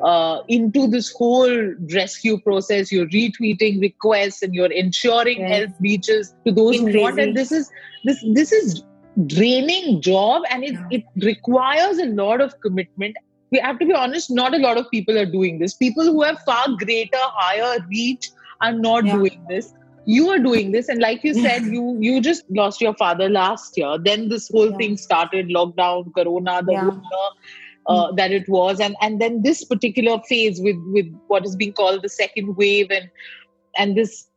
[0.04, 2.92] uh, into this whole rescue process.
[2.92, 5.58] You're retweeting requests and you're ensuring Yes.
[5.58, 7.18] help reaches to those who want.
[7.18, 7.68] And this is
[8.04, 8.82] this this is
[9.26, 10.98] draining job, and it Yeah.
[10.98, 13.16] it requires a lot of commitment
[13.50, 15.74] we have to be honest, not a lot of people are doing this.
[15.74, 18.30] People who have far greater, higher reach
[18.60, 19.12] are not Yeah.
[19.12, 19.72] doing this.
[20.06, 23.76] You are doing this, and like you said, you you just lost your father last
[23.76, 23.96] year.
[24.04, 24.78] Then this whole Yeah.
[24.80, 26.82] thing started, lockdown, corona, the Yeah.
[26.82, 27.30] year,
[27.86, 31.72] uh, that it was, and and then this particular phase with with what is being
[31.72, 33.10] called the second wave, and
[33.76, 34.28] and this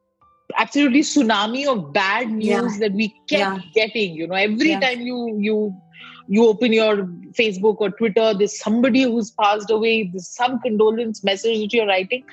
[0.58, 2.80] absolutely tsunami of bad news Yeah.
[2.80, 3.60] that we kept Yeah.
[3.76, 4.14] getting.
[4.14, 4.80] You know, every Yeah.
[4.80, 5.74] time you you
[6.28, 6.98] you open your
[7.40, 12.24] Facebook or Twitter, there's somebody who's passed away, there's some condolence message that you're writing.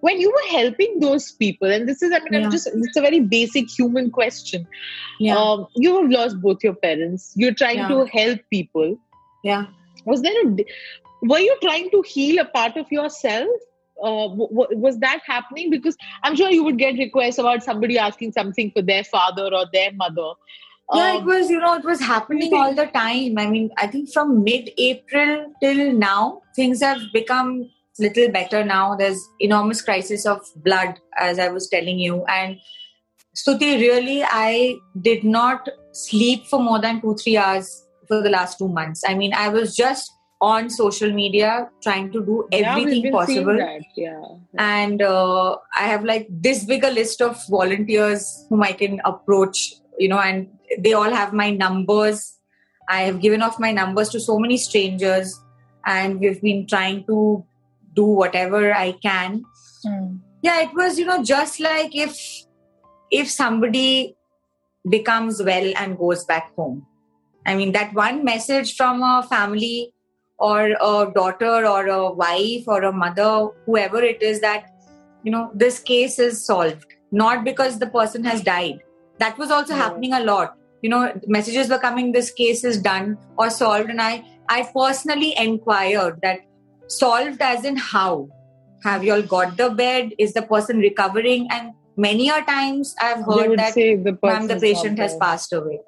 [0.00, 3.00] When you were helping those people, and this is, I mean, I'm just, it's a
[3.00, 4.66] very basic human question.
[5.18, 7.88] yeah Um, you have lost both your parents, you're trying Yeah.
[7.88, 8.98] to help people.
[9.42, 9.66] yeah
[10.04, 10.64] Was there a,
[11.22, 13.48] were you trying to heal a part of yourself?
[14.02, 15.70] Uh, w- w- was that happening?
[15.70, 19.64] Because I'm sure you would get requests about somebody asking something for their father or
[19.72, 20.32] their mother.
[20.94, 23.38] Yeah Um, it was you know it was happening all the time.
[23.38, 28.94] I mean i think from mid april till now things have become little better now.
[28.94, 32.24] There's enormous crisis of blood as i was telling you.
[32.26, 32.58] And
[33.36, 37.72] stuti really i did not sleep for more than 2 3 hours
[38.08, 39.02] for the last 2 months.
[39.08, 43.58] I mean i was just on social media trying to do yeah, everything seeing possible.
[43.96, 44.20] Yeah.
[44.58, 49.76] and uh, i have like this big a list of volunteers whom i can approach
[49.98, 50.46] you know and
[50.78, 52.38] they all have my numbers.
[52.88, 55.40] I have given off my numbers to so many strangers
[55.84, 57.44] and we've been trying to
[57.94, 59.44] do whatever i can.
[59.82, 60.16] Hmm.
[60.42, 62.18] Yeah it was you know just like if
[63.10, 64.16] if somebody
[64.88, 66.86] becomes well and goes back home.
[67.46, 69.92] I mean that one message from a family
[70.38, 74.70] or a daughter or a wife or a mother whoever it is that
[75.24, 76.86] you know this case is solved.
[77.12, 78.82] Not because the person has died.
[79.18, 79.82] That was also Yeah.
[79.84, 83.90] happening a lot you know messages were coming this case is done or solved.
[83.90, 86.40] And i i personally inquired that
[86.88, 88.28] solved as in how?
[88.84, 90.12] Have you all got the bed?
[90.18, 91.48] Is the person recovering?
[91.50, 95.80] And many a times i've heard that the ma'am the patient has passed away.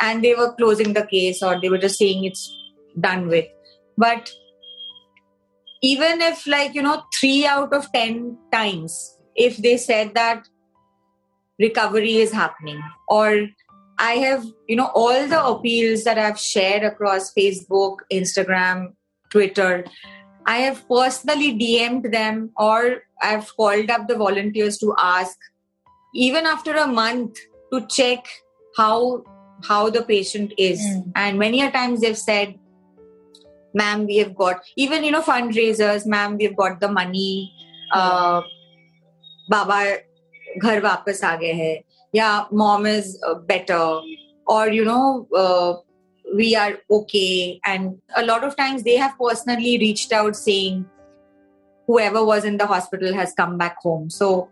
[0.00, 2.50] And they were closing the case or they were just saying it's
[2.98, 3.46] done with.
[3.96, 4.32] But
[5.82, 10.48] even if like you know 3 out of 10 times if they said that
[11.58, 13.46] recovery is happening or
[14.01, 18.93] i have you know all the appeals that i've shared across facebook instagram
[19.29, 19.85] twitter
[20.45, 25.37] i have personally dm'd them or i've called up the volunteers to ask
[26.13, 27.39] even after a month
[27.73, 28.29] to check
[28.77, 29.23] how
[29.67, 31.11] how the patient is Mm.
[31.15, 32.53] and many a times they've said
[33.73, 37.51] ma'am we have got even you know fundraisers ma'am we have got the money
[37.93, 38.41] uh,
[39.49, 39.79] baba
[40.63, 41.75] घर वापस आ गए हैं
[42.14, 44.00] या mom is uh, better
[44.46, 45.74] or you know uh,
[46.36, 50.84] we are okay and a lot of times they have personally reached out saying
[51.86, 54.48] whoever was in the hospital has come back home so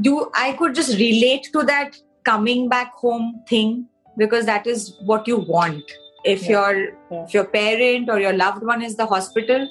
[0.00, 3.86] do i could just relate to that coming back home thing
[4.16, 5.94] because that is what you want
[6.24, 6.50] if Yeah.
[6.54, 6.72] your
[7.10, 7.24] Yeah.
[7.24, 9.68] if your parent or your loved one is the hospital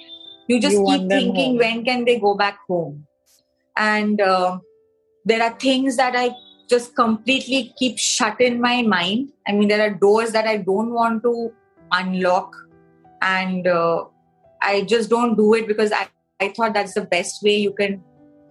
[0.47, 1.57] you just You keep thinking home.
[1.65, 3.07] when can they go back home
[3.75, 4.59] and uh,
[5.25, 6.25] there are things that i
[6.73, 10.93] just completely keep shut in my mind i mean there are doors that i don't
[10.99, 11.33] want to
[11.99, 12.55] unlock
[13.21, 14.03] and uh,
[14.61, 16.07] i just don't do it because i
[16.45, 18.01] i thought that's the best way you can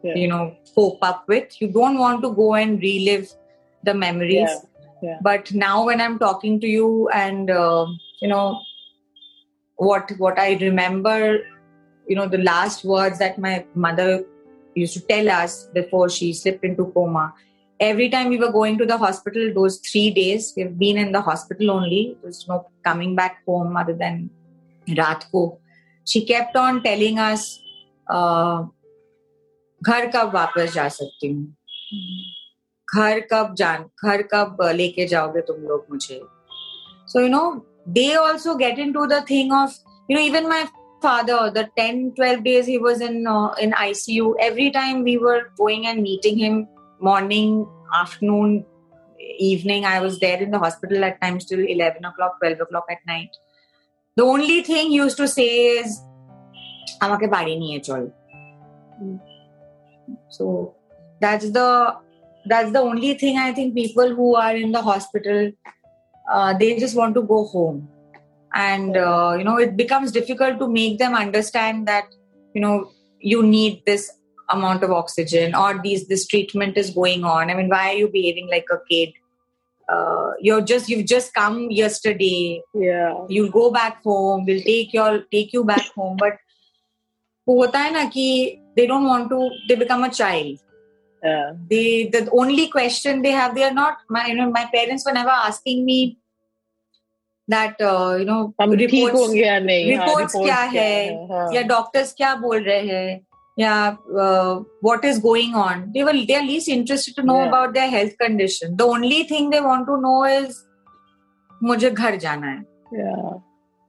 [0.06, 0.14] Yeah.
[0.20, 0.44] you know
[0.76, 3.28] cope up with you don't want to go and relive
[3.88, 4.56] the memories Yeah.
[5.08, 5.18] Yeah.
[5.26, 7.86] but now when i'm talking to you and uh,
[8.22, 8.46] you know
[9.76, 11.18] what what i remember
[12.08, 13.54] you know the last words that my
[13.86, 14.08] mother
[14.74, 17.26] used to tell us before she slipped into coma
[17.81, 21.21] every time we were going to the hospital those three days we've been in the
[21.21, 24.29] hospital only there's no coming back home other than
[25.01, 25.43] ratko
[26.05, 27.45] she kept on telling us
[28.09, 28.63] uh,
[29.81, 31.53] घर कब वापस जा सकती हूँ
[32.95, 36.19] घर कब जान घर कब लेके जाओगे तुम लोग मुझे
[37.11, 37.43] so you know
[37.97, 39.77] they also get in to the thing of
[40.11, 40.63] you know even my
[41.01, 45.41] father the 10 12 days he was in uh, in icu every time we were
[45.59, 46.55] going and meeting him
[47.01, 48.65] morning afternoon
[49.39, 52.97] evening i was there in the hospital at times till 11 o'clock 12 o'clock at
[53.05, 53.29] night
[54.15, 55.89] the only thing he used to say is
[57.05, 58.03] আমাকে বাড়ি নিয়ে চল
[60.35, 60.45] so
[61.23, 61.69] that's the
[62.51, 65.39] that's the only thing i think people who are in the hospital
[66.33, 67.77] uh, they just want to go home
[68.69, 72.05] and uh, you know it becomes difficult to make them understand that
[72.55, 72.75] you know
[73.19, 74.03] you need this
[74.51, 78.07] amount of oxygen or these this treatment is going on i mean why are you
[78.17, 79.09] behaving like a kid
[79.95, 83.25] uh, you're just you've just come yesterday Yeah.
[83.29, 86.37] you'll go back home we'll take your take you back home but
[87.47, 88.29] वो होता है ना कि
[88.77, 90.57] they don't want to they become a child
[91.23, 91.51] Yeah.
[91.69, 91.85] they
[92.15, 95.35] the only question they have they are not my you know my parents were never
[95.51, 95.99] asking me
[97.47, 101.27] that uh, you know हम ठीक reports होंगे या नहीं हाँ, reports reports क्या है
[101.31, 101.47] हाँ.
[101.53, 103.19] या डॉक्टर्स क्या बोल रहे हैं
[103.58, 103.72] या
[104.86, 107.48] what is going on they were they are least interested to know Yeah.
[107.48, 110.60] about their health condition the only thing they want to know is
[111.62, 112.60] मुझे घर जाना है
[113.00, 113.32] Yeah.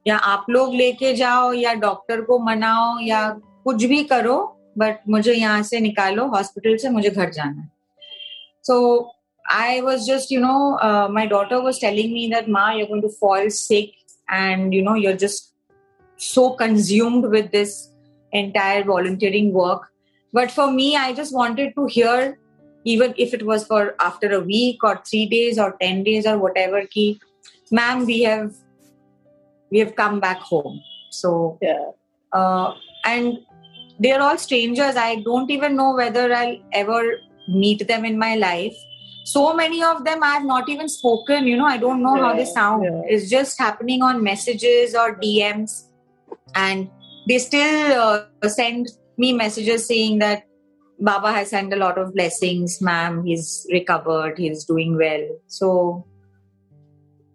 [0.06, 3.28] या आप लोग लेके जाओ या डॉक्टर को मनाओ या
[3.64, 4.36] कुछ भी करो
[4.78, 7.68] बट मुझे यहाँ से निकालो हॉस्पिटल से मुझे घर जाना है
[8.64, 8.76] so
[9.44, 13.08] I was just you know my daughter was telling me that माँ you're going to
[13.20, 13.92] fall sick
[14.32, 15.52] and you know you're just
[16.20, 17.70] so consumed with this
[18.34, 19.90] entire volunteering work.
[20.36, 22.38] But for me i just wanted to hear
[22.92, 26.38] even if it was for after a week or 3 days or 10 days or
[26.44, 27.04] whatever ki
[27.78, 28.48] ma'am we have
[29.70, 30.80] we have come back home.
[31.10, 31.30] So
[31.62, 31.84] Yeah.
[32.32, 32.74] uh,
[33.04, 33.38] and
[34.06, 34.96] they are all strangers.
[34.96, 37.00] I don't even know whether i'll ever
[37.48, 38.76] meet them in my life.
[39.32, 42.32] So many of them i have not even spoken you know i don't know how
[42.38, 42.82] they sound.
[42.84, 43.02] yeah.
[43.14, 45.76] it's just happening on messages or dms
[46.62, 46.90] and
[47.26, 50.44] they still uh, send me messages saying that
[50.98, 53.24] baba has sent a lot of blessings ma'am.
[53.24, 54.38] He's recovered.
[54.38, 55.28] He's doing well.
[55.46, 56.06] So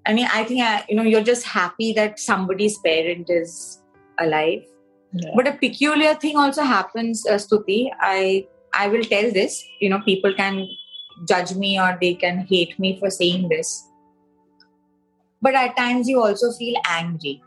[0.06, 3.82] i mean i think I, you know you're just happy that somebody's parent is
[4.20, 4.64] alive.
[5.12, 5.32] Yeah.
[5.36, 7.90] but a peculiar thing also happens uh, stuti.
[8.00, 9.64] I i will tell this.
[9.80, 10.68] You know people can
[11.28, 13.86] judge me or they can hate me for saying this.
[15.42, 17.42] But at times you also feel angry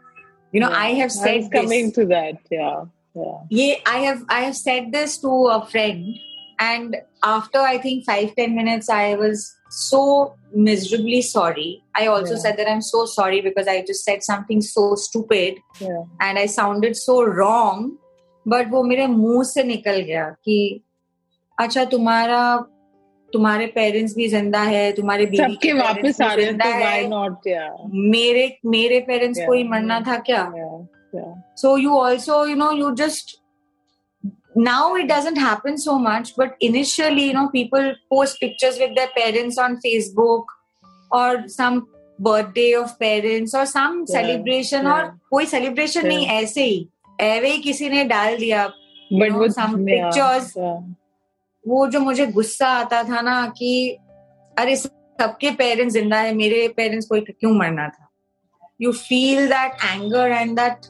[0.51, 0.79] you know Yeah.
[0.85, 2.37] i have I said was coming this to that.
[2.51, 2.85] Yeah.
[3.15, 3.37] Yeah.
[3.49, 6.15] yeah i have i have said this to a friend
[6.59, 10.01] and after i think five ten minutes i was so
[10.53, 12.39] miserably sorry i also Yeah.
[12.43, 16.03] said that i'm so sorry because i just said something so stupid Yeah.
[16.21, 17.97] and I sounded so wrong
[18.45, 20.57] but वो मेरे मुंह से निकल गया कि
[21.59, 22.39] अच्छा तुम्हारा
[23.32, 27.68] तुम्हारे पेरेंट्स भी ज़िंदा है तुम्हारे सबके वापस आ रहे हैं तो व्हाई नॉट या
[27.92, 30.42] मेरे मेरे पेरेंट्स को ही मरना था क्या?
[31.56, 33.38] So you also you know you just
[34.58, 39.08] now it doesn't happen so much but initially you know people post pictures with their
[39.14, 40.52] parents on Facebook
[41.10, 41.82] और सम
[42.18, 46.86] बर्थडे ऑफ़ पेरेंट्स और सम celebration और कोई celebration नहीं ऐसे ही
[47.20, 48.66] ऐसे ही किसी ने डाल दिया
[49.10, 50.52] बट सम पिक्चर्स
[51.68, 53.98] वो जो मुझे गुस्सा आता था ना कि
[54.58, 58.08] अरे सबके पेरेंट्स ज़िंदा है मेरे पेरेंट्स को क्यों मरना था?
[58.80, 60.86] You feel that anger and that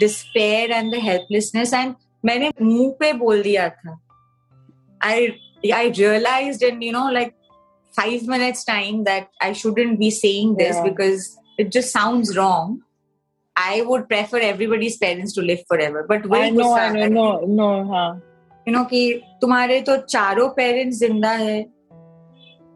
[0.00, 1.94] despair and the helplessness and
[2.24, 3.98] मैंने मुँह पे बोल दिया था।
[5.04, 5.26] I
[5.74, 7.32] I realize and you know like
[7.96, 11.28] five minutes time that I shouldn't be saying this because
[11.60, 12.80] it just sound wrong
[13.56, 17.24] I would prefer everybody's parents to live forever, but I know, I know, no,
[17.56, 18.12] no, huh.
[18.66, 21.64] You know कि तुम्हारे तो चारों parents ज़िंदा है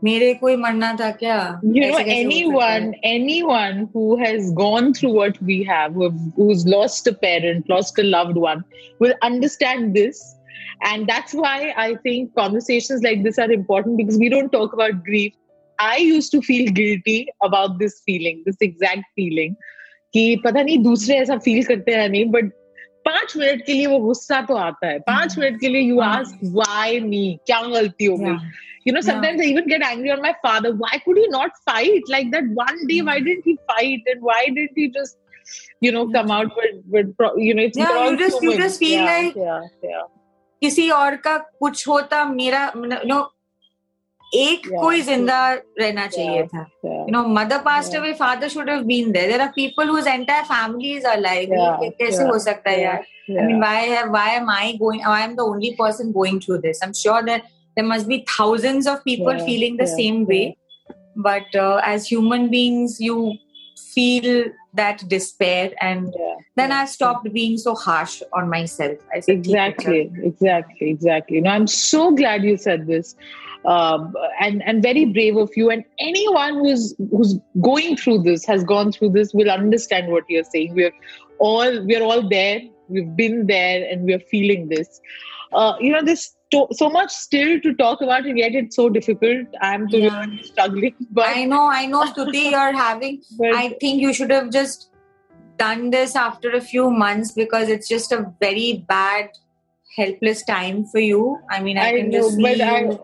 [0.04, 3.78] मेरे कोई मरना था क्या know, ऐसे कैसे हो सकता anyone,
[4.20, 4.92] है?
[4.92, 8.64] through what we have, who have, who's lost a parent, lost a loved one,
[9.00, 10.36] will understand this.
[10.84, 15.02] And that's why I think conversations like this are important because we don't talk about
[15.04, 15.32] grief.
[15.78, 19.56] I used to feel guilty about this feeling, this exact feeling.
[20.12, 22.52] कि पता नहीं दूसरे ऐसा feel करते हैं नहीं but
[23.06, 25.38] पाँच minute के लिए वो गुस्सा तो आता है। पाँच hmm.
[25.38, 28.36] मिनट के लिए यू आज वाई मी क्या गलती हो गई?
[28.86, 32.10] You know sometimes I even get angry on my father why could he not fight
[32.10, 35.18] like that one day why didn't he fight and why didn't he just
[35.84, 39.02] you know come out with with you know yeah, you just so you just feel
[39.02, 40.06] yeah, like yeah, yeah.
[40.62, 43.18] किसी और का कुछ होता मेरा no
[44.35, 44.79] एक Yeah.
[44.79, 45.39] कोई जिंदा
[45.79, 46.47] रहना चाहिए Yeah.
[46.53, 48.01] था yeah you know mother passed Yeah.
[48.01, 51.81] away father should have been there there are people whose entire families are alive Yeah,
[51.83, 53.09] ये कैसे yeah, हो सकता है yeah, यार
[53.41, 55.03] I mean, why have why am I going?
[55.09, 56.79] I am the only person going through this.
[56.85, 57.45] I'm sure that
[57.77, 60.41] there must be thousands of people Yeah, feeling the yeah, same way.
[61.27, 63.15] But uh, as human beings, you
[63.93, 64.27] feel
[64.81, 66.81] that despair, and yeah, then yeah.
[66.81, 68.97] I stopped being so harsh on myself.
[69.15, 73.15] I said, "ठीक है, exactly चलो." exactly exactly no i'm so glad you said this
[73.66, 78.62] um, and and very brave of you and anyone who's who's going through this has
[78.64, 80.92] gone through this will understand what you're saying we're
[81.38, 85.00] all we're all there we've been there and we're feeling this
[85.52, 88.88] uh, you know there's to- so much still to talk about and yet it's so
[88.88, 90.26] difficult i'm to Yeah.
[90.42, 93.22] struggling but, I know, I know, Stuti, you're having.
[93.38, 94.90] but I think you should have just
[95.58, 99.30] done this after a few months because it's just a very bad,
[99.96, 101.38] helpless time for you.
[101.50, 102.64] I mean, I, I can know, just see but you.
[102.64, 102.98] I,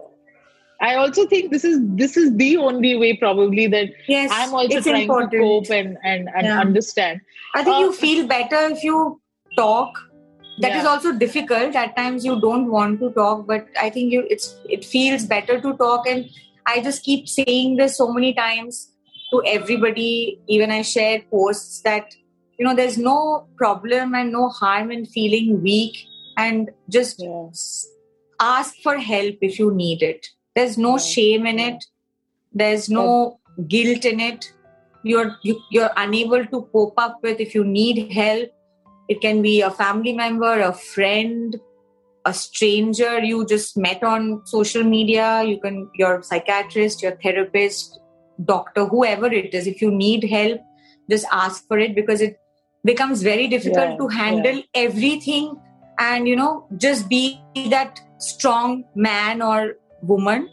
[0.83, 4.81] I also think this is this is the only way probably that yes, I'm also
[4.81, 5.31] trying important.
[5.33, 6.61] to cope and and, and Yeah.
[6.61, 7.21] understand.
[7.55, 9.21] I think you um, feel better if you
[9.57, 10.01] talk.
[10.59, 10.91] That is Yeah.
[10.91, 11.77] also difficult.
[11.83, 15.61] At times you don't want to talk, but I think you it's it feels better
[15.69, 16.09] to talk.
[16.15, 16.27] And
[16.67, 18.83] I just keep saying this so many times
[19.31, 20.41] to everybody.
[20.49, 22.15] Even I share posts that
[22.59, 23.17] you know there's no
[23.65, 26.05] problem and no harm in feeling weak
[26.37, 26.71] and
[27.01, 27.47] just Yeah.
[27.51, 27.89] s-
[28.41, 30.33] ask for help if you need it.
[30.55, 31.85] There's no shame in it.
[32.53, 34.53] There's no guilt in it.
[35.03, 38.51] You're you, you're unable to cope up with if you need help.
[39.09, 41.59] It can be a family member, a friend,
[42.25, 45.43] a stranger you just met on social media.
[45.43, 47.99] You can your psychiatrist, your therapist,
[48.45, 49.67] doctor, whoever it is.
[49.67, 50.61] If you need help,
[51.11, 52.39] just ask for it because it
[52.85, 55.61] becomes very difficult Yeah, to handle everything
[55.99, 57.41] and you know just be
[57.71, 60.49] that strong man or woman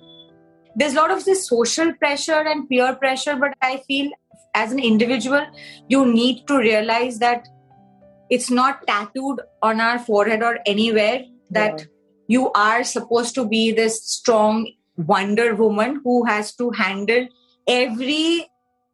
[0.76, 4.10] there's a lot of this social pressure and peer pressure but i feel
[4.56, 5.45] as an individual
[5.88, 7.47] you need to realize that
[8.30, 11.86] it's not tattooed on our forehead or anywhere that Yeah.
[12.28, 17.28] you are supposed to be this strong wonder woman who has to handle
[17.68, 18.45] every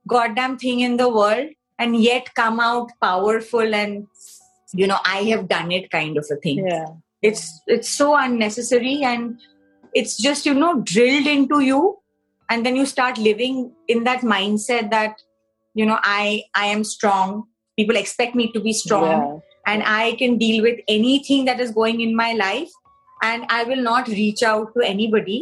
[0.08, 1.50] goddamn thing in the world
[1.80, 4.08] and yet come out powerful and
[4.74, 6.86] you know i have done it kind of a thing Yeah.
[7.22, 9.40] it's it's so unnecessary and
[10.02, 11.82] it's just you know drilled into you
[12.50, 15.22] and then you start living in that mindset that
[15.74, 17.36] you know i i am strong
[17.80, 19.74] people expect me to be strong Yeah.
[19.74, 22.78] and i can deal with anything that is going in my life
[23.32, 25.38] and i will not reach out to anybody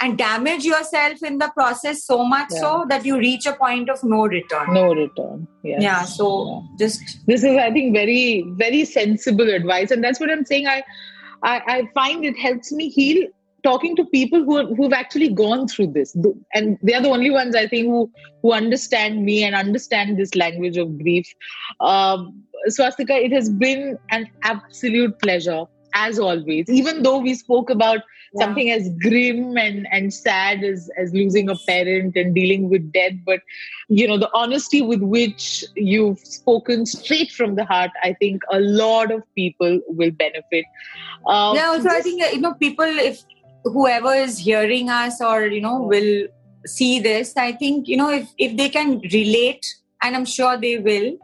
[0.00, 2.60] and damage yourself in the process so much Yeah.
[2.64, 5.48] so that you reach a point of no return No return.
[5.70, 5.82] Yes.
[5.86, 6.60] yeah so Yeah.
[6.82, 10.68] just This is, I think, very, very sensible advice, and that's what I'm saying.
[10.74, 10.76] I,
[11.42, 13.26] I, I find it helps me heal
[13.64, 16.14] talking to people who who've actually gone through this,
[16.54, 18.10] and they are the only ones I think who
[18.42, 21.26] who understand me and understand this language of grief.
[21.80, 26.68] Um, Swastika, it has been an absolute pleasure as always.
[26.68, 28.00] Even though we spoke about
[28.34, 28.44] Yeah.
[28.44, 33.14] something as grim and and sad as as losing a parent and dealing with death,
[33.24, 33.40] but
[33.88, 38.60] you know the honesty with which you've spoken straight from the heart, I think a
[38.60, 40.66] lot of people will benefit.
[41.26, 43.22] Um, yeah also i think you know people if
[43.67, 46.27] whoever is hearing us or you know will
[46.65, 49.65] see this i think you know if if they can relate
[50.01, 51.17] and i'm sure they will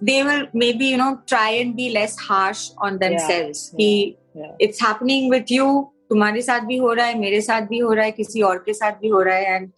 [0.00, 4.52] they will maybe you know try and be less harsh on themselves yeah, कि yeah.
[4.58, 5.68] it's happening with you
[6.10, 8.74] तुम्हारे साथ भी हो रहा है मेरे साथ भी हो रहा है किसी और के
[8.74, 9.72] साथ भी हो रहा है and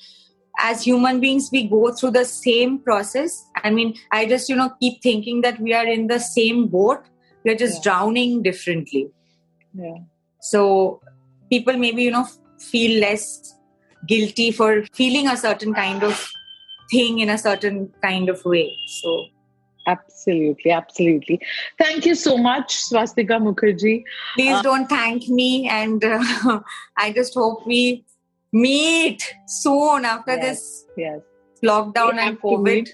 [0.67, 4.69] as human beings we go through the same process i mean i just you know
[4.83, 7.09] keep thinking that we are in the same boat
[7.45, 7.85] we're just Yeah.
[7.87, 9.03] drowning differently
[9.75, 9.99] Yeah.
[10.53, 10.63] so
[11.50, 12.28] people maybe you know
[12.60, 13.54] feel less
[14.08, 16.32] guilty for feeling a certain kind of
[16.92, 19.26] thing in a certain kind of way so
[19.88, 21.40] Absolutely, absolutely.
[21.78, 24.04] Thank you so much, Swastika Mukherjee.
[24.36, 26.60] please Uh, don't thank me and uh,
[26.98, 28.04] i just hope we
[28.52, 30.42] meet soon after Yes.
[30.46, 31.20] this Yes.
[31.64, 32.90] lockdown and covid.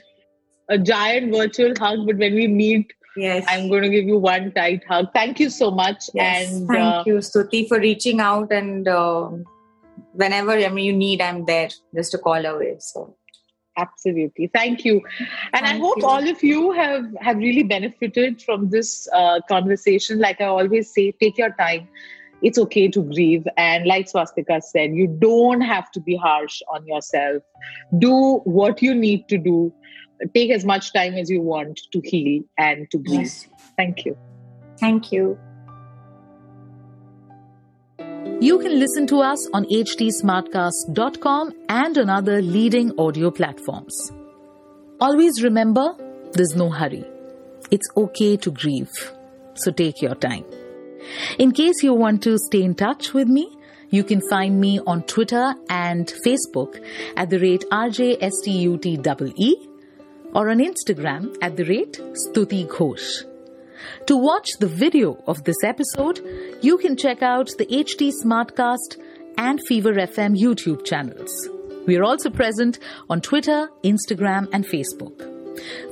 [0.67, 4.51] A giant virtual hug, but when we meet, yes I'm going to give you one
[4.51, 5.07] tight hug.
[5.13, 6.09] Thank you so much.
[6.13, 8.51] Yes, and thank uh, you, Stuti, for reaching out.
[8.51, 9.45] And um
[10.13, 12.75] whenever I mean you need, I'm there, just a call away.
[12.79, 13.15] So
[13.77, 14.49] Absolutely.
[14.53, 15.01] Thank you.
[15.53, 16.05] And I hope you.
[16.05, 20.19] all of you have, have really benefited from this uh, conversation.
[20.19, 21.87] Like I always say, take your time.
[22.41, 23.47] It's okay to grieve.
[23.55, 27.43] And like Swastika said, you don't have to be harsh on yourself.
[27.97, 29.73] Do what you need to do.
[30.33, 33.21] Take as much time as you want to heal and to grieve.
[33.21, 33.47] Yes.
[33.77, 34.17] Thank you.
[34.77, 35.37] thank you.
[38.39, 44.11] You can listen to us on htsmartcast.com and on other leading audio platforms.
[44.99, 45.93] Always remember,
[46.33, 47.05] there's no hurry.
[47.69, 48.91] It's okay to grieve.
[49.53, 50.45] So take your time.
[51.37, 53.51] In case you want to stay in touch with me,
[53.89, 56.83] you can find me on Twitter and Facebook
[57.17, 59.70] at the rate RJSTUTEE
[60.34, 63.24] or on Instagram at the rate Stuti Ghosh.
[64.06, 66.20] To watch the video of this episode,
[66.62, 69.00] you can check out the HT Smartcast
[69.38, 71.48] and Fever FM YouTube channels.
[71.86, 72.78] We are also present
[73.08, 75.32] on Twitter, Instagram, and Facebook.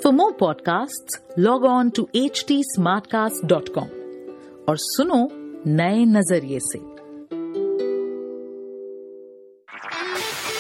[0.03, 3.89] For more podcasts, log on to htsmartcast.com
[4.69, 5.29] और सुनो
[5.67, 6.88] नए नजरिए से